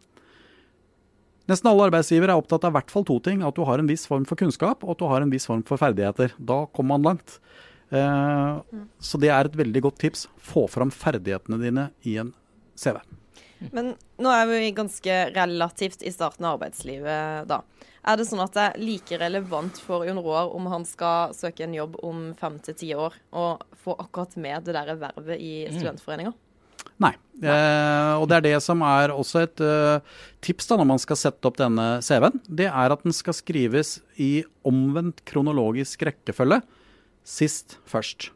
Nesten 1.46 1.70
alle 1.70 1.86
arbeidsgivere 1.88 2.34
er 2.34 2.40
opptatt 2.40 2.64
av 2.66 2.74
i 2.74 2.78
hvert 2.80 2.90
fall 2.90 3.06
to 3.06 3.20
ting. 3.22 3.44
At 3.46 3.58
du 3.58 3.62
har 3.68 3.78
en 3.78 3.90
viss 3.90 4.06
form 4.10 4.26
for 4.28 4.38
kunnskap, 4.38 4.82
og 4.82 4.96
at 4.96 5.02
du 5.02 5.06
har 5.10 5.22
en 5.22 5.32
viss 5.32 5.46
form 5.46 5.62
for 5.66 5.80
ferdigheter. 5.80 6.34
Da 6.38 6.64
kommer 6.74 6.96
man 6.96 7.12
langt. 7.12 7.38
Eh, 7.94 8.80
så 8.98 9.20
det 9.22 9.30
er 9.30 9.46
et 9.46 9.60
veldig 9.60 9.84
godt 9.86 10.00
tips. 10.02 10.26
Få 10.42 10.66
fram 10.70 10.90
ferdighetene 10.94 11.60
dine 11.62 11.90
i 12.02 12.16
en 12.22 12.34
CV. 12.76 12.98
Men 13.72 13.94
nå 14.20 14.32
er 14.32 14.48
vi 14.50 14.72
ganske 14.76 15.20
relativt 15.32 16.02
i 16.04 16.12
starten 16.12 16.44
av 16.44 16.58
arbeidslivet, 16.58 17.46
da. 17.48 17.62
Er 18.06 18.18
det 18.18 18.28
sånn 18.28 18.42
at 18.44 18.54
det 18.54 18.64
er 18.64 18.82
like 18.82 19.18
relevant 19.18 19.78
for 19.82 20.06
Jon 20.06 20.20
Roar 20.22 20.52
om 20.54 20.68
han 20.70 20.84
skal 20.86 21.32
søke 21.34 21.64
en 21.66 21.74
jobb 21.74 21.96
om 22.06 22.28
fem 22.38 22.58
til 22.62 22.76
ti 22.78 22.90
år, 22.94 23.16
og 23.34 23.64
få 23.82 23.96
akkurat 23.98 24.36
med 24.38 24.68
det 24.68 24.76
der 24.76 24.92
vervet 25.00 25.40
i 25.42 25.54
studentforeninga? 25.72 26.34
Nei. 27.02 27.12
Eh, 27.44 28.12
og 28.16 28.24
det 28.30 28.38
er 28.38 28.44
det 28.46 28.54
som 28.64 28.80
er 28.86 29.12
også 29.12 29.42
et 29.44 29.60
uh, 29.60 30.00
tips 30.44 30.70
da 30.70 30.78
når 30.80 30.88
man 30.94 31.02
skal 31.02 31.18
sette 31.20 31.48
opp 31.48 31.58
denne 31.60 31.98
CV-en. 32.04 32.40
Det 32.48 32.70
er 32.70 32.94
at 32.94 33.04
den 33.04 33.16
skal 33.16 33.36
skrives 33.36 33.98
i 34.16 34.46
omvendt 34.66 35.20
kronologisk 35.28 36.06
rekkefølge. 36.08 36.62
Sist 37.26 37.76
først. 37.88 38.30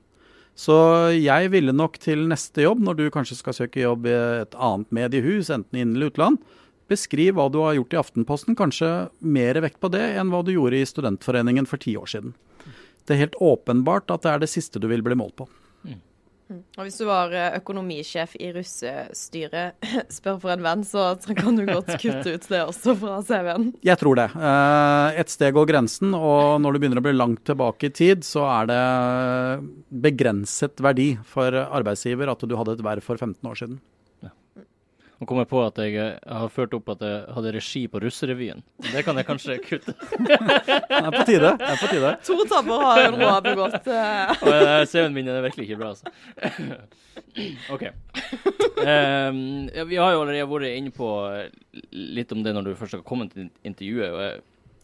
Så 0.61 0.77
jeg 1.17 1.53
ville 1.55 1.73
nok 1.73 1.97
til 2.03 2.27
neste 2.29 2.67
jobb, 2.67 2.83
når 2.85 2.99
du 2.99 3.05
kanskje 3.15 3.39
skal 3.39 3.57
søke 3.57 3.81
jobb 3.81 4.09
i 4.11 4.17
et 4.43 4.57
annet 4.59 4.91
mediehus, 4.93 5.49
enten 5.55 5.79
inn- 5.81 5.95
eller 5.97 6.11
utland, 6.11 6.37
beskriv 6.91 7.39
hva 7.39 7.47
du 7.49 7.61
har 7.63 7.79
gjort 7.79 7.95
i 7.95 8.01
Aftenposten. 8.03 8.59
Kanskje 8.59 9.09
mer 9.23 9.57
vekt 9.65 9.81
på 9.81 9.89
det 9.95 10.03
enn 10.21 10.29
hva 10.33 10.43
du 10.45 10.53
gjorde 10.53 10.83
i 10.83 10.89
Studentforeningen 10.89 11.69
for 11.71 11.81
ti 11.81 11.95
år 11.97 12.11
siden. 12.13 12.35
Det 13.07 13.17
er 13.17 13.23
helt 13.25 13.41
åpenbart 13.41 14.13
at 14.13 14.27
det 14.27 14.35
er 14.35 14.43
det 14.43 14.51
siste 14.53 14.83
du 14.83 14.91
vil 14.91 15.05
bli 15.07 15.17
målt 15.17 15.39
på. 15.39 15.49
Og 16.51 16.83
hvis 16.87 16.99
du 17.01 17.05
var 17.09 17.33
eh, 17.37 17.57
økonomisjef 17.61 18.35
i 18.41 18.51
russestyret, 18.57 19.79
spør 20.17 20.41
for 20.43 20.55
en 20.55 20.65
venn, 20.65 20.83
så 20.87 21.13
kan 21.39 21.59
du 21.59 21.65
godt 21.69 21.93
kutte 22.03 22.35
ut 22.35 22.49
det 22.51 22.63
også 22.65 22.97
fra 22.99 23.21
CV-en. 23.27 23.71
Jeg 23.87 24.01
tror 24.01 24.19
det. 24.19 24.29
Eh, 24.35 25.21
Et 25.23 25.31
steg 25.33 25.55
går 25.57 25.69
grensen, 25.71 26.15
og 26.17 26.59
når 26.63 26.75
du 26.77 26.83
begynner 26.83 27.03
å 27.03 27.07
bli 27.07 27.15
langt 27.17 27.45
tilbake 27.49 27.91
i 27.91 27.95
tid, 27.95 28.27
så 28.27 28.47
er 28.49 28.71
det 28.71 28.83
begrenset 30.11 30.81
verdi 30.83 31.13
for 31.29 31.55
arbeidsgiver 31.63 32.31
at 32.33 32.43
du 32.47 32.57
hadde 32.59 32.79
et 32.79 32.85
verv 32.85 33.05
for 33.05 33.21
15 33.21 33.47
år 33.51 33.59
siden. 33.63 33.81
Nå 35.21 35.27
kom 35.29 35.37
jeg 35.43 35.49
på 35.51 35.59
at 35.61 35.77
jeg, 35.85 35.97
eh, 36.01 36.15
har 36.33 36.49
ført 36.49 36.73
opp 36.79 36.87
at 36.95 37.03
jeg 37.05 37.17
hadde 37.37 37.51
regi 37.53 37.83
på 37.93 38.01
Russerevyen. 38.01 38.63
Det 38.87 39.03
kan 39.05 39.19
jeg 39.21 39.27
kanskje 39.29 39.57
kutte. 39.67 39.93
Det 40.17 40.39
er 40.97 41.11
på 41.13 41.25
tide. 41.29 41.51
Det 41.61 41.67
er 41.69 41.81
på 41.83 41.91
tide. 41.93 42.13
To 42.25 42.37
tabber 42.49 42.85
har 42.87 43.11
Roa 43.19 43.35
begått. 43.51 43.85
eh. 43.85 44.33
Og 44.41 44.87
CV-en 44.89 45.13
min 45.19 45.29
er 45.29 45.43
virkelig 45.45 45.67
ikke 45.69 45.81
bra, 45.83 45.91
altså. 45.93 46.09
OK. 47.75 47.85
Um, 48.81 49.69
ja, 49.75 49.85
vi 49.85 49.99
har 50.01 50.15
jo 50.15 50.23
allerede 50.25 50.49
vært 50.49 50.71
inne 50.79 50.93
på 50.95 51.11
litt 51.93 52.33
om 52.33 52.41
det 52.47 52.55
når 52.57 52.71
du 52.71 52.79
først 52.81 52.97
har 52.97 53.05
kommet 53.07 53.35
til 53.37 53.51
intervjuet. 53.69 54.09
og 54.17 54.23
jeg, 54.25 54.41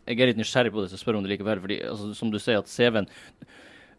jeg 0.06 0.20
er 0.20 0.30
litt 0.34 0.42
nysgjerrig 0.42 0.74
på 0.74 0.82
det, 0.84 0.90
så 0.92 0.98
jeg 0.98 1.04
spør 1.06 1.18
om 1.18 1.24
det 1.24 1.32
likevel. 1.32 1.64
fordi 1.64 1.80
altså, 1.88 2.12
som 2.14 2.30
du 2.30 2.38
sier, 2.38 2.60
at 2.60 2.68
CV-en 2.70 3.08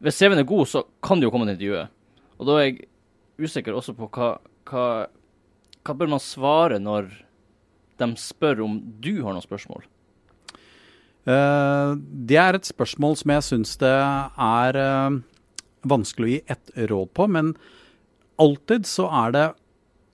Hvis 0.06 0.22
CV-en 0.22 0.40
er 0.44 0.48
god, 0.54 0.68
så 0.70 0.86
kan 1.02 1.18
du 1.20 1.26
jo 1.26 1.34
komme 1.34 1.50
til 1.50 1.58
intervjuet. 1.58 1.90
Og 2.38 2.46
da 2.46 2.60
er 2.62 2.68
jeg 2.70 2.86
usikker 3.42 3.74
også 3.74 3.98
på 3.98 4.06
hva, 4.14 4.36
hva, 4.70 4.86
hva 5.88 5.96
bør 5.96 6.12
man 6.12 6.24
svare 6.24 6.82
når 6.84 7.10
de 7.98 8.10
spør 8.20 8.66
om 8.66 8.76
du 9.02 9.22
har 9.24 9.34
noen 9.34 9.46
spørsmål? 9.46 9.86
Uh, 11.28 11.96
Det 12.00 12.38
er 12.40 12.56
et 12.56 12.68
spørsmål 12.68 13.18
som 13.20 13.34
jeg 13.36 13.46
syns 13.48 13.76
det 13.82 13.96
er 13.96 14.80
uh, 14.80 15.18
vanskelig 15.88 16.28
å 16.28 16.34
gi 16.34 16.42
ett 16.54 16.72
råd 16.92 17.12
på, 17.16 17.28
men 17.32 17.56
alltid 18.40 18.88
så 18.88 19.08
er 19.26 19.34
det 19.36 19.48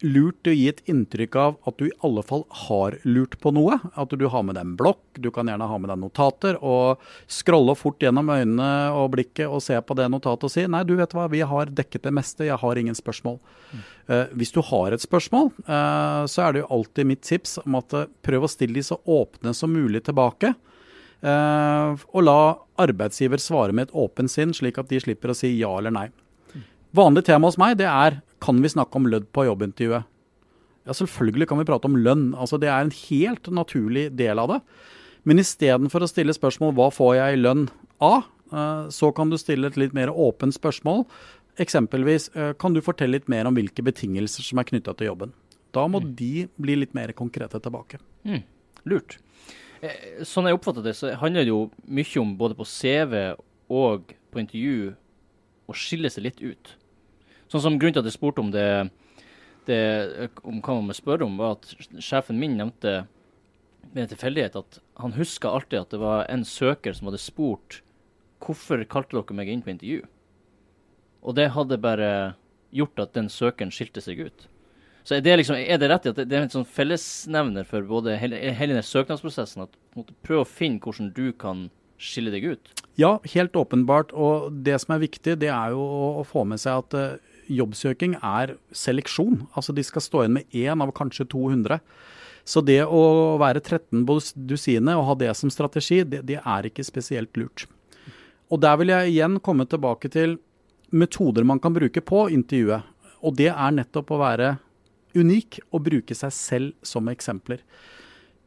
lurt 0.03 0.47
å 0.47 0.53
gi 0.53 0.67
et 0.67 0.81
inntrykk 0.89 1.35
av 1.39 1.55
at 1.69 1.79
du 1.79 1.87
i 1.87 1.95
alle 2.03 2.23
fall 2.27 2.43
har 2.67 2.97
lurt 3.07 3.37
på 3.41 3.53
noe. 3.55 3.77
At 3.99 4.11
du 4.11 4.25
har 4.29 4.43
med 4.45 4.57
deg 4.57 4.65
en 4.67 4.75
blokk, 4.79 5.01
du 5.15 5.29
kan 5.33 5.47
gjerne 5.47 5.67
ha 5.69 5.77
med 5.79 5.91
deg 5.93 6.01
notater. 6.01 6.59
Og 6.59 7.01
scrolle 7.31 7.75
fort 7.79 8.03
gjennom 8.03 8.31
øynene 8.33 8.69
og 8.97 9.13
blikket 9.15 9.47
og 9.47 9.63
se 9.63 9.79
på 9.79 9.97
det 9.97 10.09
notatet 10.11 10.49
og 10.49 10.53
si 10.53 10.65
nei, 10.67 10.83
du 10.87 10.95
vet 10.99 11.15
hva, 11.15 11.29
vi 11.31 11.43
har 11.47 11.71
dekket 11.71 12.07
det 12.07 12.13
meste, 12.15 12.47
jeg 12.49 12.59
har 12.59 12.81
ingen 12.81 12.97
spørsmål. 12.97 13.39
Eh, 14.11 14.25
hvis 14.35 14.51
du 14.51 14.59
har 14.67 14.93
et 14.93 15.03
spørsmål, 15.03 15.53
uh, 15.69 16.27
så 16.27 16.45
er 16.45 16.53
det 16.53 16.63
jo 16.63 16.71
alltid 16.75 17.07
mitt 17.07 17.23
tips 17.23 17.57
om 17.63 17.79
at 17.79 17.95
uh, 17.95 18.09
prøv 18.25 18.45
å 18.45 18.51
stille 18.51 18.75
de 18.75 18.83
så 18.83 18.99
åpne 18.99 19.55
som 19.55 19.71
mulig 19.73 20.03
tilbake. 20.07 20.53
Og 21.23 22.19
la 22.19 22.39
arbeidsgiver 22.83 23.39
svare 23.39 23.71
med 23.71 23.85
et 23.87 23.93
åpent 23.95 24.27
sinn, 24.27 24.51
slik 24.51 24.75
at 24.81 24.89
de 24.89 24.99
slipper 24.99 25.31
å 25.31 25.35
si 25.37 25.53
ja 25.55 25.69
eller 25.79 25.93
nei. 25.95 26.09
Vanlig 26.91 27.23
tema 27.29 27.47
hos 27.47 27.55
meg 27.55 27.77
det 27.79 27.87
er 27.87 28.17
kan 28.43 28.59
vi 28.63 28.71
snakke 28.71 28.99
om 28.99 29.07
lønn 29.07 29.29
på 29.31 29.45
jobbintervjuet. 29.47 30.09
Ja, 30.83 30.91
selvfølgelig 30.91 31.47
kan 31.47 31.61
vi 31.61 31.67
prate 31.69 31.87
om 31.87 31.95
lønn. 31.95 32.33
Altså, 32.35 32.59
det 32.59 32.67
er 32.67 32.83
en 32.83 32.91
helt 32.91 33.47
naturlig 33.55 34.09
del 34.19 34.41
av 34.41 34.51
det. 34.51 34.59
Men 35.23 35.39
istedenfor 35.39 36.03
å 36.03 36.09
stille 36.11 36.35
spørsmål 36.35 36.73
hva 36.75 36.89
får 36.91 37.13
jeg 37.15 37.37
i 37.37 37.39
lønn 37.39 37.69
av, 38.03 38.25
eh, 38.51 38.89
så 38.91 39.13
kan 39.15 39.31
du 39.31 39.37
stille 39.39 39.71
et 39.71 39.79
litt 39.79 39.95
mer 39.95 40.11
åpent 40.11 40.55
spørsmål. 40.55 41.05
Eksempelvis 41.63 42.29
eh, 42.35 42.51
kan 42.59 42.75
du 42.75 42.81
fortelle 42.83 43.15
litt 43.15 43.31
mer 43.31 43.47
om 43.47 43.55
hvilke 43.55 43.85
betingelser 43.85 44.43
som 44.43 44.59
er 44.59 44.67
knytta 44.67 44.95
til 44.97 45.13
jobben. 45.13 45.33
Da 45.73 45.87
må 45.87 46.03
de 46.03 46.49
bli 46.61 46.75
litt 46.81 46.93
mer 46.93 47.13
konkrete 47.17 47.61
tilbake. 47.63 48.01
Mm, 48.27 48.43
lurt. 48.91 49.17
Eh, 49.81 50.23
Sånn 50.27 50.49
jeg 50.49 50.59
oppfatter 50.59 50.83
det, 50.83 50.97
så 50.99 51.15
handler 51.21 51.47
det 51.47 51.53
jo 51.53 51.63
mye 51.87 52.19
om 52.21 52.35
både 52.39 52.59
på 52.59 52.67
CV 52.67 53.15
og 53.71 54.11
på 54.33 54.43
intervju 54.43 54.93
å 55.69 55.75
skille 55.77 56.11
seg 56.11 56.27
litt 56.27 56.43
ut. 56.43 56.75
Sånn 57.51 57.63
som 57.65 57.79
Grunnen 57.79 57.95
til 57.95 58.03
at 58.03 58.09
jeg 58.09 58.17
spurte 58.17 58.43
om 58.43 58.51
det, 58.53 58.67
det 59.67 59.79
om 60.43 60.59
hva 60.59 60.77
man 60.79 60.89
må 60.89 60.97
spørre 60.97 61.27
om, 61.27 61.39
var 61.39 61.57
at 61.57 61.73
sjefen 62.03 62.39
min 62.41 62.57
nevnte 62.59 63.03
med 63.93 64.05
en 64.05 64.13
tilfeldighet 64.13 64.55
at 64.57 64.79
han 65.01 65.15
huska 65.17 65.51
alltid 65.51 65.81
at 65.81 65.91
det 65.93 65.99
var 66.01 66.25
en 66.31 66.45
søker 66.47 66.95
som 66.95 67.09
hadde 67.09 67.21
spurt 67.21 67.81
hvorfor 68.43 68.83
kalte 68.91 69.15
dere 69.15 69.37
meg 69.37 69.51
inn 69.51 69.61
på 69.63 69.73
intervju? 69.73 70.01
Og 71.23 71.37
det 71.37 71.51
hadde 71.55 71.79
bare 71.79 72.09
gjort 72.73 72.99
at 72.99 73.13
den 73.15 73.29
søkeren 73.31 73.71
skilte 73.71 74.01
seg 74.03 74.25
ut. 74.25 74.47
Så 75.03 75.17
er 75.17 75.23
det, 75.23 75.35
liksom, 75.39 75.57
er 75.59 75.79
det 75.79 75.89
rett 75.91 76.05
i 76.07 76.11
at 76.13 76.19
det 76.23 76.35
er 76.35 76.45
en 76.45 76.51
sånn 76.51 76.67
fellesnevner 76.67 77.67
for 77.67 77.83
både 77.87 78.15
hele, 78.19 78.39
hele 78.55 78.77
den 78.77 78.85
søknadsprosessen? 78.87 79.65
At 79.65 79.73
på 79.75 79.99
en 79.99 80.03
måte, 80.05 80.15
prøv 80.23 80.43
å 80.43 80.47
finne 80.47 80.79
hvordan 80.83 81.11
du 81.15 81.25
kan 81.35 81.67
skille 81.99 82.31
deg 82.31 82.47
ut? 82.55 82.71
Ja, 82.99 83.17
helt 83.33 83.57
åpenbart. 83.59 84.13
Og 84.15 84.51
det 84.63 84.77
som 84.83 84.95
er 84.95 85.03
viktig, 85.03 85.35
det 85.43 85.51
er 85.51 85.75
jo 85.75 85.83
å, 85.83 86.09
å 86.21 86.23
få 86.27 86.45
med 86.47 86.61
seg 86.63 86.85
at 86.85 86.97
eh, 86.99 87.32
jobbsøking 87.51 88.17
er 88.21 88.55
seleksjon. 88.75 89.43
Altså 89.53 89.75
de 89.75 89.83
skal 89.85 90.03
stå 90.05 90.23
igjen 90.23 90.37
med 90.39 90.57
én 90.57 90.83
av 90.83 90.93
kanskje 90.95 91.27
200. 91.31 91.79
Så 92.43 92.63
det 92.65 92.81
å 92.83 93.03
være 93.39 93.61
13 93.63 94.03
på 94.07 94.17
dusinet 94.35 94.97
og 94.97 95.07
ha 95.07 95.15
det 95.19 95.31
som 95.39 95.51
strategi, 95.53 96.01
det, 96.03 96.25
det 96.27 96.41
er 96.41 96.67
ikke 96.67 96.83
spesielt 96.83 97.37
lurt. 97.39 97.67
Og 98.51 98.59
der 98.61 98.75
vil 98.79 98.91
jeg 98.91 99.13
igjen 99.13 99.39
komme 99.43 99.65
tilbake 99.69 100.11
til 100.11 100.37
metoder 100.93 101.47
man 101.47 101.61
kan 101.63 101.73
bruke 101.73 102.03
på 102.03 102.27
intervjuet. 102.33 102.83
Og 103.23 103.37
det 103.39 103.49
er 103.53 103.75
nettopp 103.79 104.11
å 104.11 104.19
være 104.21 104.51
unik 105.15 105.61
og 105.71 105.85
bruke 105.87 106.15
seg 106.17 106.33
selv 106.35 106.85
som 106.85 107.07
eksempler. 107.09 107.63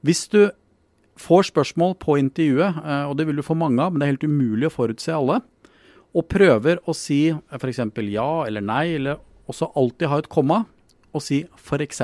Hvis 0.05 0.27
du 0.31 0.51
får 1.17 1.49
spørsmål 1.51 1.97
på 2.03 2.19
intervjuet, 2.21 2.77
eh, 2.85 3.05
og 3.09 3.17
det 3.17 3.27
vil 3.27 3.41
du 3.41 3.47
få 3.47 3.57
mange 3.57 3.81
av, 3.83 3.93
men 3.93 4.01
det 4.01 4.07
er 4.07 4.15
helt 4.15 4.29
umulig 4.29 4.69
å 4.69 4.75
forutse 4.75 5.15
alle, 5.15 5.41
og 6.17 6.25
prøver 6.33 6.81
å 6.89 6.95
si 6.97 7.29
f.eks. 7.31 7.83
ja 8.09 8.31
eller 8.47 8.65
nei, 8.65 8.97
eller 8.97 9.21
også 9.51 9.71
alltid 9.77 10.11
ha 10.11 10.19
et 10.23 10.31
komma, 10.33 10.63
og 11.13 11.23
si 11.23 11.43
f.eks. 11.61 12.03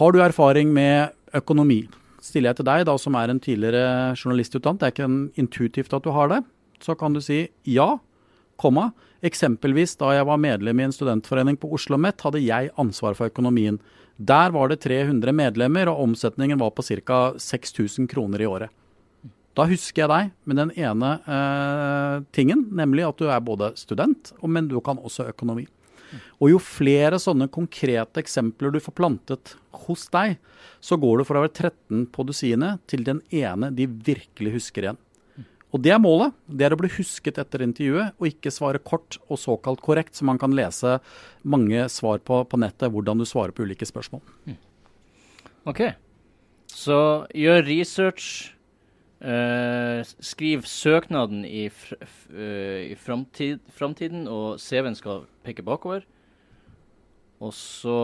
Har 0.00 0.12
du 0.12 0.20
erfaring 0.22 0.72
med 0.74 1.14
økonomi? 1.34 1.84
Stiller 2.20 2.50
jeg 2.50 2.60
til 2.60 2.68
deg, 2.68 2.84
da, 2.88 2.96
som 3.00 3.16
er 3.16 3.32
en 3.32 3.40
tidligere 3.40 4.16
journalistutdannet, 4.18 4.80
det 4.80 4.88
er 4.88 4.96
ikke 4.96 5.40
intuitivt 5.40 5.94
at 5.96 6.04
du 6.04 6.10
har 6.14 6.32
det, 6.32 6.42
så 6.84 6.96
kan 6.98 7.14
du 7.14 7.22
si 7.24 7.46
ja, 7.68 7.94
komma. 8.60 8.90
Eksempelvis 9.24 9.96
da 10.00 10.14
jeg 10.16 10.26
var 10.28 10.40
medlem 10.40 10.80
i 10.80 10.86
en 10.88 10.94
studentforening 10.96 11.58
på 11.60 11.70
Oslo 11.70 11.96
OsloMet, 11.96 12.20
hadde 12.24 12.42
jeg 12.44 12.72
ansvar 12.80 13.16
for 13.16 13.32
økonomien. 13.32 13.80
Der 14.16 14.52
var 14.52 14.68
det 14.68 14.82
300 14.84 15.32
medlemmer, 15.32 15.88
og 15.88 16.02
omsetningen 16.08 16.60
var 16.60 16.74
på 16.76 16.84
ca. 16.84 17.20
6000 17.40 18.08
kroner 18.08 18.42
i 18.42 18.48
året. 18.48 18.79
Da 19.60 19.66
husker 19.68 20.06
jeg 20.06 20.08
deg 20.08 20.30
med 20.48 20.56
den 20.56 20.70
ene 20.80 21.10
eh, 21.28 22.22
tingen, 22.32 22.64
nemlig 22.72 23.04
at 23.04 23.20
du 23.20 23.26
er 23.28 23.42
både 23.44 23.74
student, 23.76 24.32
men 24.40 24.70
du 24.70 24.78
kan 24.84 24.96
også 24.96 25.28
økonomi. 25.28 25.66
Og 26.40 26.54
jo 26.54 26.60
flere 26.62 27.20
sånne 27.20 27.50
konkrete 27.52 28.22
eksempler 28.22 28.72
du 28.72 28.80
får 28.80 28.96
plantet 28.96 29.54
hos 29.84 30.06
deg, 30.14 30.38
så 30.80 30.96
går 31.00 31.20
du 31.20 31.26
fra 31.28 31.42
å 31.42 31.44
være 31.44 31.68
13 31.68 32.06
på 32.14 32.24
dusinet 32.26 32.80
til 32.90 33.04
den 33.06 33.20
ene 33.28 33.68
de 33.76 33.86
virkelig 33.86 34.56
husker 34.56 34.88
igjen. 34.88 35.00
Og 35.70 35.84
det 35.84 35.92
er 35.94 36.00
målet. 36.02 36.34
Det 36.48 36.66
er 36.66 36.74
å 36.74 36.78
bli 36.80 36.90
husket 36.96 37.36
etter 37.38 37.62
intervjuet, 37.62 38.16
og 38.18 38.26
ikke 38.26 38.50
svare 38.50 38.80
kort 38.82 39.20
og 39.28 39.38
såkalt 39.38 39.82
korrekt, 39.84 40.16
så 40.16 40.26
man 40.26 40.40
kan 40.40 40.56
lese 40.56 40.96
mange 41.46 41.84
svar 41.92 42.24
på, 42.26 42.40
på 42.48 42.58
nettet 42.58 42.90
hvordan 42.90 43.20
du 43.20 43.28
svarer 43.28 43.54
på 43.54 43.68
ulike 43.68 43.86
spørsmål. 43.86 44.24
OK. 45.70 45.84
Så 46.72 46.98
gjør 47.36 47.62
research. 47.68 48.56
Eh, 49.20 50.00
skriv 50.24 50.64
søknaden 50.68 51.44
i, 51.44 51.68
fr 51.68 51.96
i 52.36 52.94
framtid 53.00 53.60
framtiden, 53.76 54.26
og 54.28 54.60
CV-en 54.62 54.96
skal 54.98 55.26
peke 55.46 55.64
bakover. 55.66 56.06
Og 57.40 57.52
så 57.56 57.98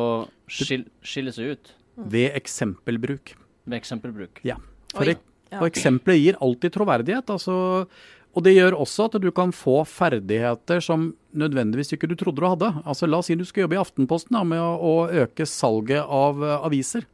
skil 0.48 0.87
skille 1.05 1.33
seg 1.37 1.57
ut 1.57 1.72
Ved 1.96 2.33
eksempelbruk. 2.37 3.35
ved 3.66 3.79
eksempelbruk. 3.81 4.40
Ja. 4.44 4.57
For 4.94 5.09
ek 5.09 5.24
Ja. 5.46 5.61
Og 5.62 5.68
eksempelet 5.70 6.18
gir 6.18 6.37
alltid 6.42 6.72
troverdighet. 6.74 7.29
Altså, 7.31 7.87
og 8.35 8.42
det 8.44 8.57
gjør 8.57 8.74
også 8.83 9.05
at 9.07 9.20
du 9.22 9.31
kan 9.31 9.52
få 9.55 9.85
ferdigheter 9.87 10.83
som 10.83 11.14
nødvendigvis 11.33 11.94
ikke 11.94 12.09
du 12.11 12.16
trodde 12.18 12.42
du 12.42 12.48
hadde. 12.48 12.83
Altså, 12.85 13.07
la 13.07 13.20
oss 13.22 13.31
si 13.31 13.37
du 13.38 13.44
skal 13.46 13.62
jobbe 13.62 13.76
i 13.79 13.81
Aftenposten 13.81 14.35
da, 14.35 14.42
med 14.42 14.59
å, 14.59 14.72
å 14.74 14.94
øke 15.22 15.46
salget 15.46 16.02
av 16.02 16.42
uh, 16.42 16.66
aviser. 16.66 17.07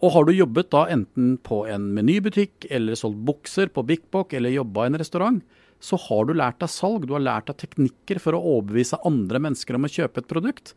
Og 0.00 0.14
har 0.14 0.24
du 0.24 0.32
jobbet 0.32 0.70
da 0.72 0.86
enten 0.92 1.34
på 1.44 1.64
en 1.68 1.90
menybutikk, 1.96 2.66
eller 2.72 2.96
solgt 2.96 3.20
bukser 3.28 3.68
på 3.72 3.84
Bik 3.84 4.06
Bok, 4.12 4.32
eller 4.32 4.54
jobba 4.54 4.86
i 4.86 4.92
en 4.92 5.00
restaurant, 5.02 5.42
så 5.80 5.96
har 5.96 6.26
du 6.28 6.34
lært 6.36 6.60
deg 6.60 6.72
salg. 6.72 7.06
Du 7.08 7.14
har 7.16 7.24
lært 7.24 7.48
deg 7.48 7.58
teknikker 7.62 8.20
for 8.20 8.36
å 8.36 8.42
overbevise 8.56 9.00
andre 9.08 9.40
mennesker 9.40 9.76
om 9.76 9.88
å 9.88 9.92
kjøpe 9.92 10.22
et 10.22 10.28
produkt. 10.28 10.74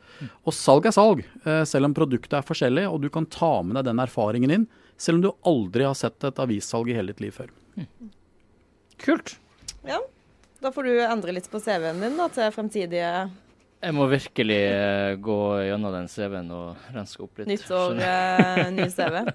Og 0.48 0.56
salg 0.56 0.88
er 0.88 0.96
salg, 0.96 1.24
eh, 1.44 1.64
selv 1.68 1.90
om 1.90 1.96
produktet 1.96 2.38
er 2.40 2.48
forskjellig, 2.48 2.86
og 2.88 3.02
du 3.04 3.10
kan 3.10 3.28
ta 3.28 3.62
med 3.64 3.80
deg 3.80 3.92
den 3.92 4.04
erfaringen 4.04 4.52
inn, 4.52 4.68
selv 4.98 5.20
om 5.20 5.22
du 5.22 5.32
aldri 5.44 5.88
har 5.88 5.96
sett 6.00 6.24
et 6.24 6.40
avissalg 6.40 6.90
i 6.90 6.96
hele 6.96 7.12
ditt 7.12 7.24
liv 7.24 7.36
før. 7.36 7.52
Kult. 9.04 9.38
Ja. 9.88 10.00
Da 10.64 10.72
får 10.72 10.84
du 10.88 11.00
endre 11.04 11.34
litt 11.36 11.50
på 11.52 11.60
CV-en 11.60 12.00
din 12.00 12.16
da, 12.16 12.30
til 12.32 12.52
fremtidige 12.56 13.30
Jeg 13.84 13.96
må 13.98 14.06
virkelig 14.08 14.60
eh, 14.64 15.14
gå 15.20 15.38
gjennom 15.68 15.92
den 15.92 16.06
CV-en 16.08 16.52
og 16.56 16.84
renske 16.96 17.26
opp 17.26 17.42
litt. 17.42 17.50
Nytt 17.50 17.72
år, 17.76 17.98
eh, 18.00 18.70
ny 18.72 18.88
CV. 18.92 19.20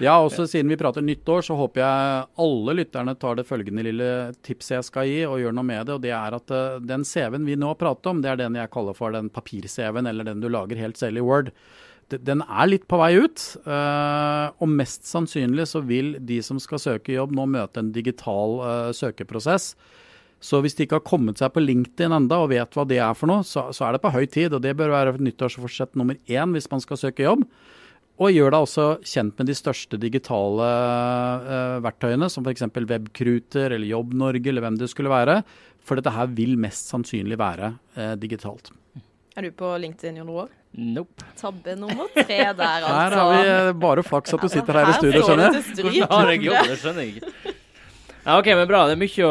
Ja, 0.00 0.14
også 0.16 0.46
siden 0.48 0.70
vi 0.72 0.78
prater 0.80 1.04
nytt 1.04 1.28
år, 1.28 1.42
så 1.44 1.54
håper 1.58 1.82
jeg 1.82 2.22
alle 2.40 2.74
lytterne 2.78 3.12
tar 3.20 3.36
det 3.36 3.44
følgende 3.44 3.84
lille 3.84 4.08
tipset 4.46 4.78
jeg 4.78 4.86
skal 4.86 5.10
gi, 5.10 5.18
og 5.28 5.42
gjør 5.42 5.54
noe 5.58 5.66
med 5.68 5.86
det. 5.86 5.98
Og 5.98 6.02
det 6.02 6.14
er 6.16 6.36
at 6.38 6.54
eh, 6.56 6.80
den 6.88 7.04
CV-en 7.06 7.46
vi 7.46 7.58
nå 7.60 7.74
prater 7.78 8.10
om, 8.10 8.24
det 8.24 8.32
er 8.32 8.40
den 8.40 8.58
jeg 8.58 8.72
kaller 8.74 8.96
for 8.96 9.14
den 9.14 9.30
papir-CV-en, 9.30 10.08
eller 10.10 10.26
den 10.26 10.42
du 10.42 10.48
lager 10.50 10.80
helt 10.80 10.98
selv 10.98 11.20
i 11.20 11.24
Word. 11.26 11.52
Den 12.10 12.42
er 12.42 12.66
litt 12.72 12.88
på 12.90 12.98
vei 12.98 13.12
ut, 13.22 13.44
eh, 13.60 14.46
og 14.50 14.74
mest 14.80 15.06
sannsynlig 15.06 15.68
så 15.70 15.84
vil 15.86 16.16
de 16.26 16.40
som 16.42 16.58
skal 16.58 16.82
søke 16.82 17.14
jobb 17.14 17.36
nå 17.36 17.46
møte 17.52 17.84
en 17.84 17.92
digital 17.94 18.58
søkeprosess. 18.96 19.74
Så 20.40 20.62
hvis 20.64 20.76
de 20.76 20.86
ikke 20.86 20.96
har 20.96 21.04
kommet 21.06 21.40
seg 21.40 21.52
på 21.52 21.62
LinkedIn 21.62 22.14
enda 22.16 22.38
og 22.40 22.50
vet 22.54 22.72
hva 22.76 22.86
det 22.88 23.00
er 23.04 23.16
for 23.16 23.28
noe, 23.28 23.44
så, 23.44 23.66
så 23.76 23.86
er 23.86 23.96
det 23.96 24.02
på 24.04 24.12
høy 24.14 24.24
tid. 24.24 24.56
Og 24.56 24.62
det 24.64 24.72
bør 24.78 24.94
være 24.94 25.18
nyttårsforsett 25.20 25.98
nummer 26.00 26.16
én 26.30 26.56
hvis 26.56 26.70
man 26.72 26.80
skal 26.80 27.00
søke 27.00 27.26
jobb. 27.26 27.44
Og 28.20 28.34
gjør 28.36 28.52
deg 28.52 28.66
også 28.66 28.86
kjent 29.06 29.38
med 29.40 29.48
de 29.48 29.56
største 29.56 29.96
digitale 30.00 30.66
uh, 31.44 31.78
verktøyene, 31.84 32.28
som 32.32 32.44
f.eks. 32.44 32.66
Webcruter 32.68 33.72
eller 33.72 33.88
Jobb-Norge 33.88 34.52
eller 34.52 34.66
hvem 34.66 34.80
det 34.80 34.90
skulle 34.92 35.12
være. 35.12 35.38
For 35.84 35.96
dette 35.96 36.12
her 36.12 36.28
vil 36.36 36.58
mest 36.60 36.92
sannsynlig 36.92 37.40
være 37.40 37.74
uh, 37.96 38.14
digitalt. 38.20 38.72
Er 39.36 39.46
du 39.46 39.54
på 39.56 39.72
LinkedIn, 39.80 40.20
Jon 40.20 40.32
Roar? 40.32 40.50
Nope. 40.70 41.24
Tabbe 41.40 41.74
nummer 41.76 42.10
tre 42.14 42.38
der, 42.52 42.84
altså. 42.84 42.92
Her 43.00 43.16
har 43.16 43.30
vi 43.32 43.48
eh, 43.48 43.70
bare 43.80 44.04
flaks 44.06 44.34
at 44.36 44.42
du 44.44 44.48
sitter 44.52 44.76
her 44.78 44.90
i 44.90 44.98
studio, 44.98 45.22
skjønner 45.26 45.56
jeg. 45.56 45.64
Hvordan 45.80 46.12
har 46.12 46.30
jeg 46.30 46.44
jobb? 46.44 46.68
Det 46.68 46.76
skjønner 46.82 47.06
jeg 47.06 47.14
ikke. 47.16 47.49
Ja, 48.24 48.38
OK, 48.38 48.46
men 48.46 48.68
bra. 48.68 48.82
Det 48.86 48.96
er 48.96 49.00
mye, 49.00 49.28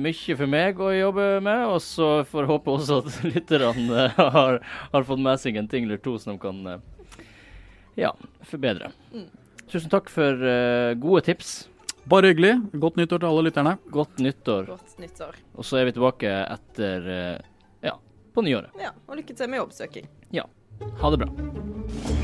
mye 0.00 0.36
for 0.38 0.48
meg 0.48 0.80
å 0.80 0.88
jobbe 0.94 1.26
med. 1.44 1.66
Og 1.68 1.80
så 1.84 2.08
får 2.30 2.44
jeg 2.44 2.50
håpe 2.54 2.72
også 2.78 3.00
at 3.02 3.18
lytterne 3.34 4.06
eh, 4.06 4.24
har, 4.36 4.58
har 4.94 5.06
fått 5.08 5.22
med 5.26 5.42
seg 5.42 5.60
en 5.60 5.68
ting 5.68 5.88
eller 5.88 6.00
to 6.00 6.16
som 6.20 6.34
de 6.34 6.40
kan 6.42 6.62
eh, 6.72 7.20
ja, 8.00 8.14
forbedre. 8.48 8.90
Tusen 9.70 9.92
takk 9.92 10.10
for 10.12 10.40
uh, 10.40 10.94
gode 11.00 11.24
tips. 11.28 11.54
Bare 12.10 12.32
hyggelig. 12.32 12.56
Godt 12.80 12.98
nyttår 13.00 13.22
til 13.22 13.30
alle 13.30 13.46
lytterne. 13.46 13.76
Godt 13.92 14.20
nyttår. 14.24 14.68
Godt 14.72 14.98
nyttår. 15.00 15.40
Og 15.54 15.68
så 15.68 15.80
er 15.80 15.88
vi 15.88 15.96
tilbake 15.96 16.34
etter 16.42 17.08
uh, 17.08 17.48
ja, 17.84 17.96
på 18.34 18.44
nyåret. 18.44 18.74
Ja, 18.80 18.92
og 19.08 19.20
lykke 19.20 19.36
til 19.36 19.52
med 19.52 19.64
jobbsøking. 19.64 20.08
Ja. 20.34 20.48
Ha 21.00 21.14
det 21.14 21.24
bra. 21.24 22.23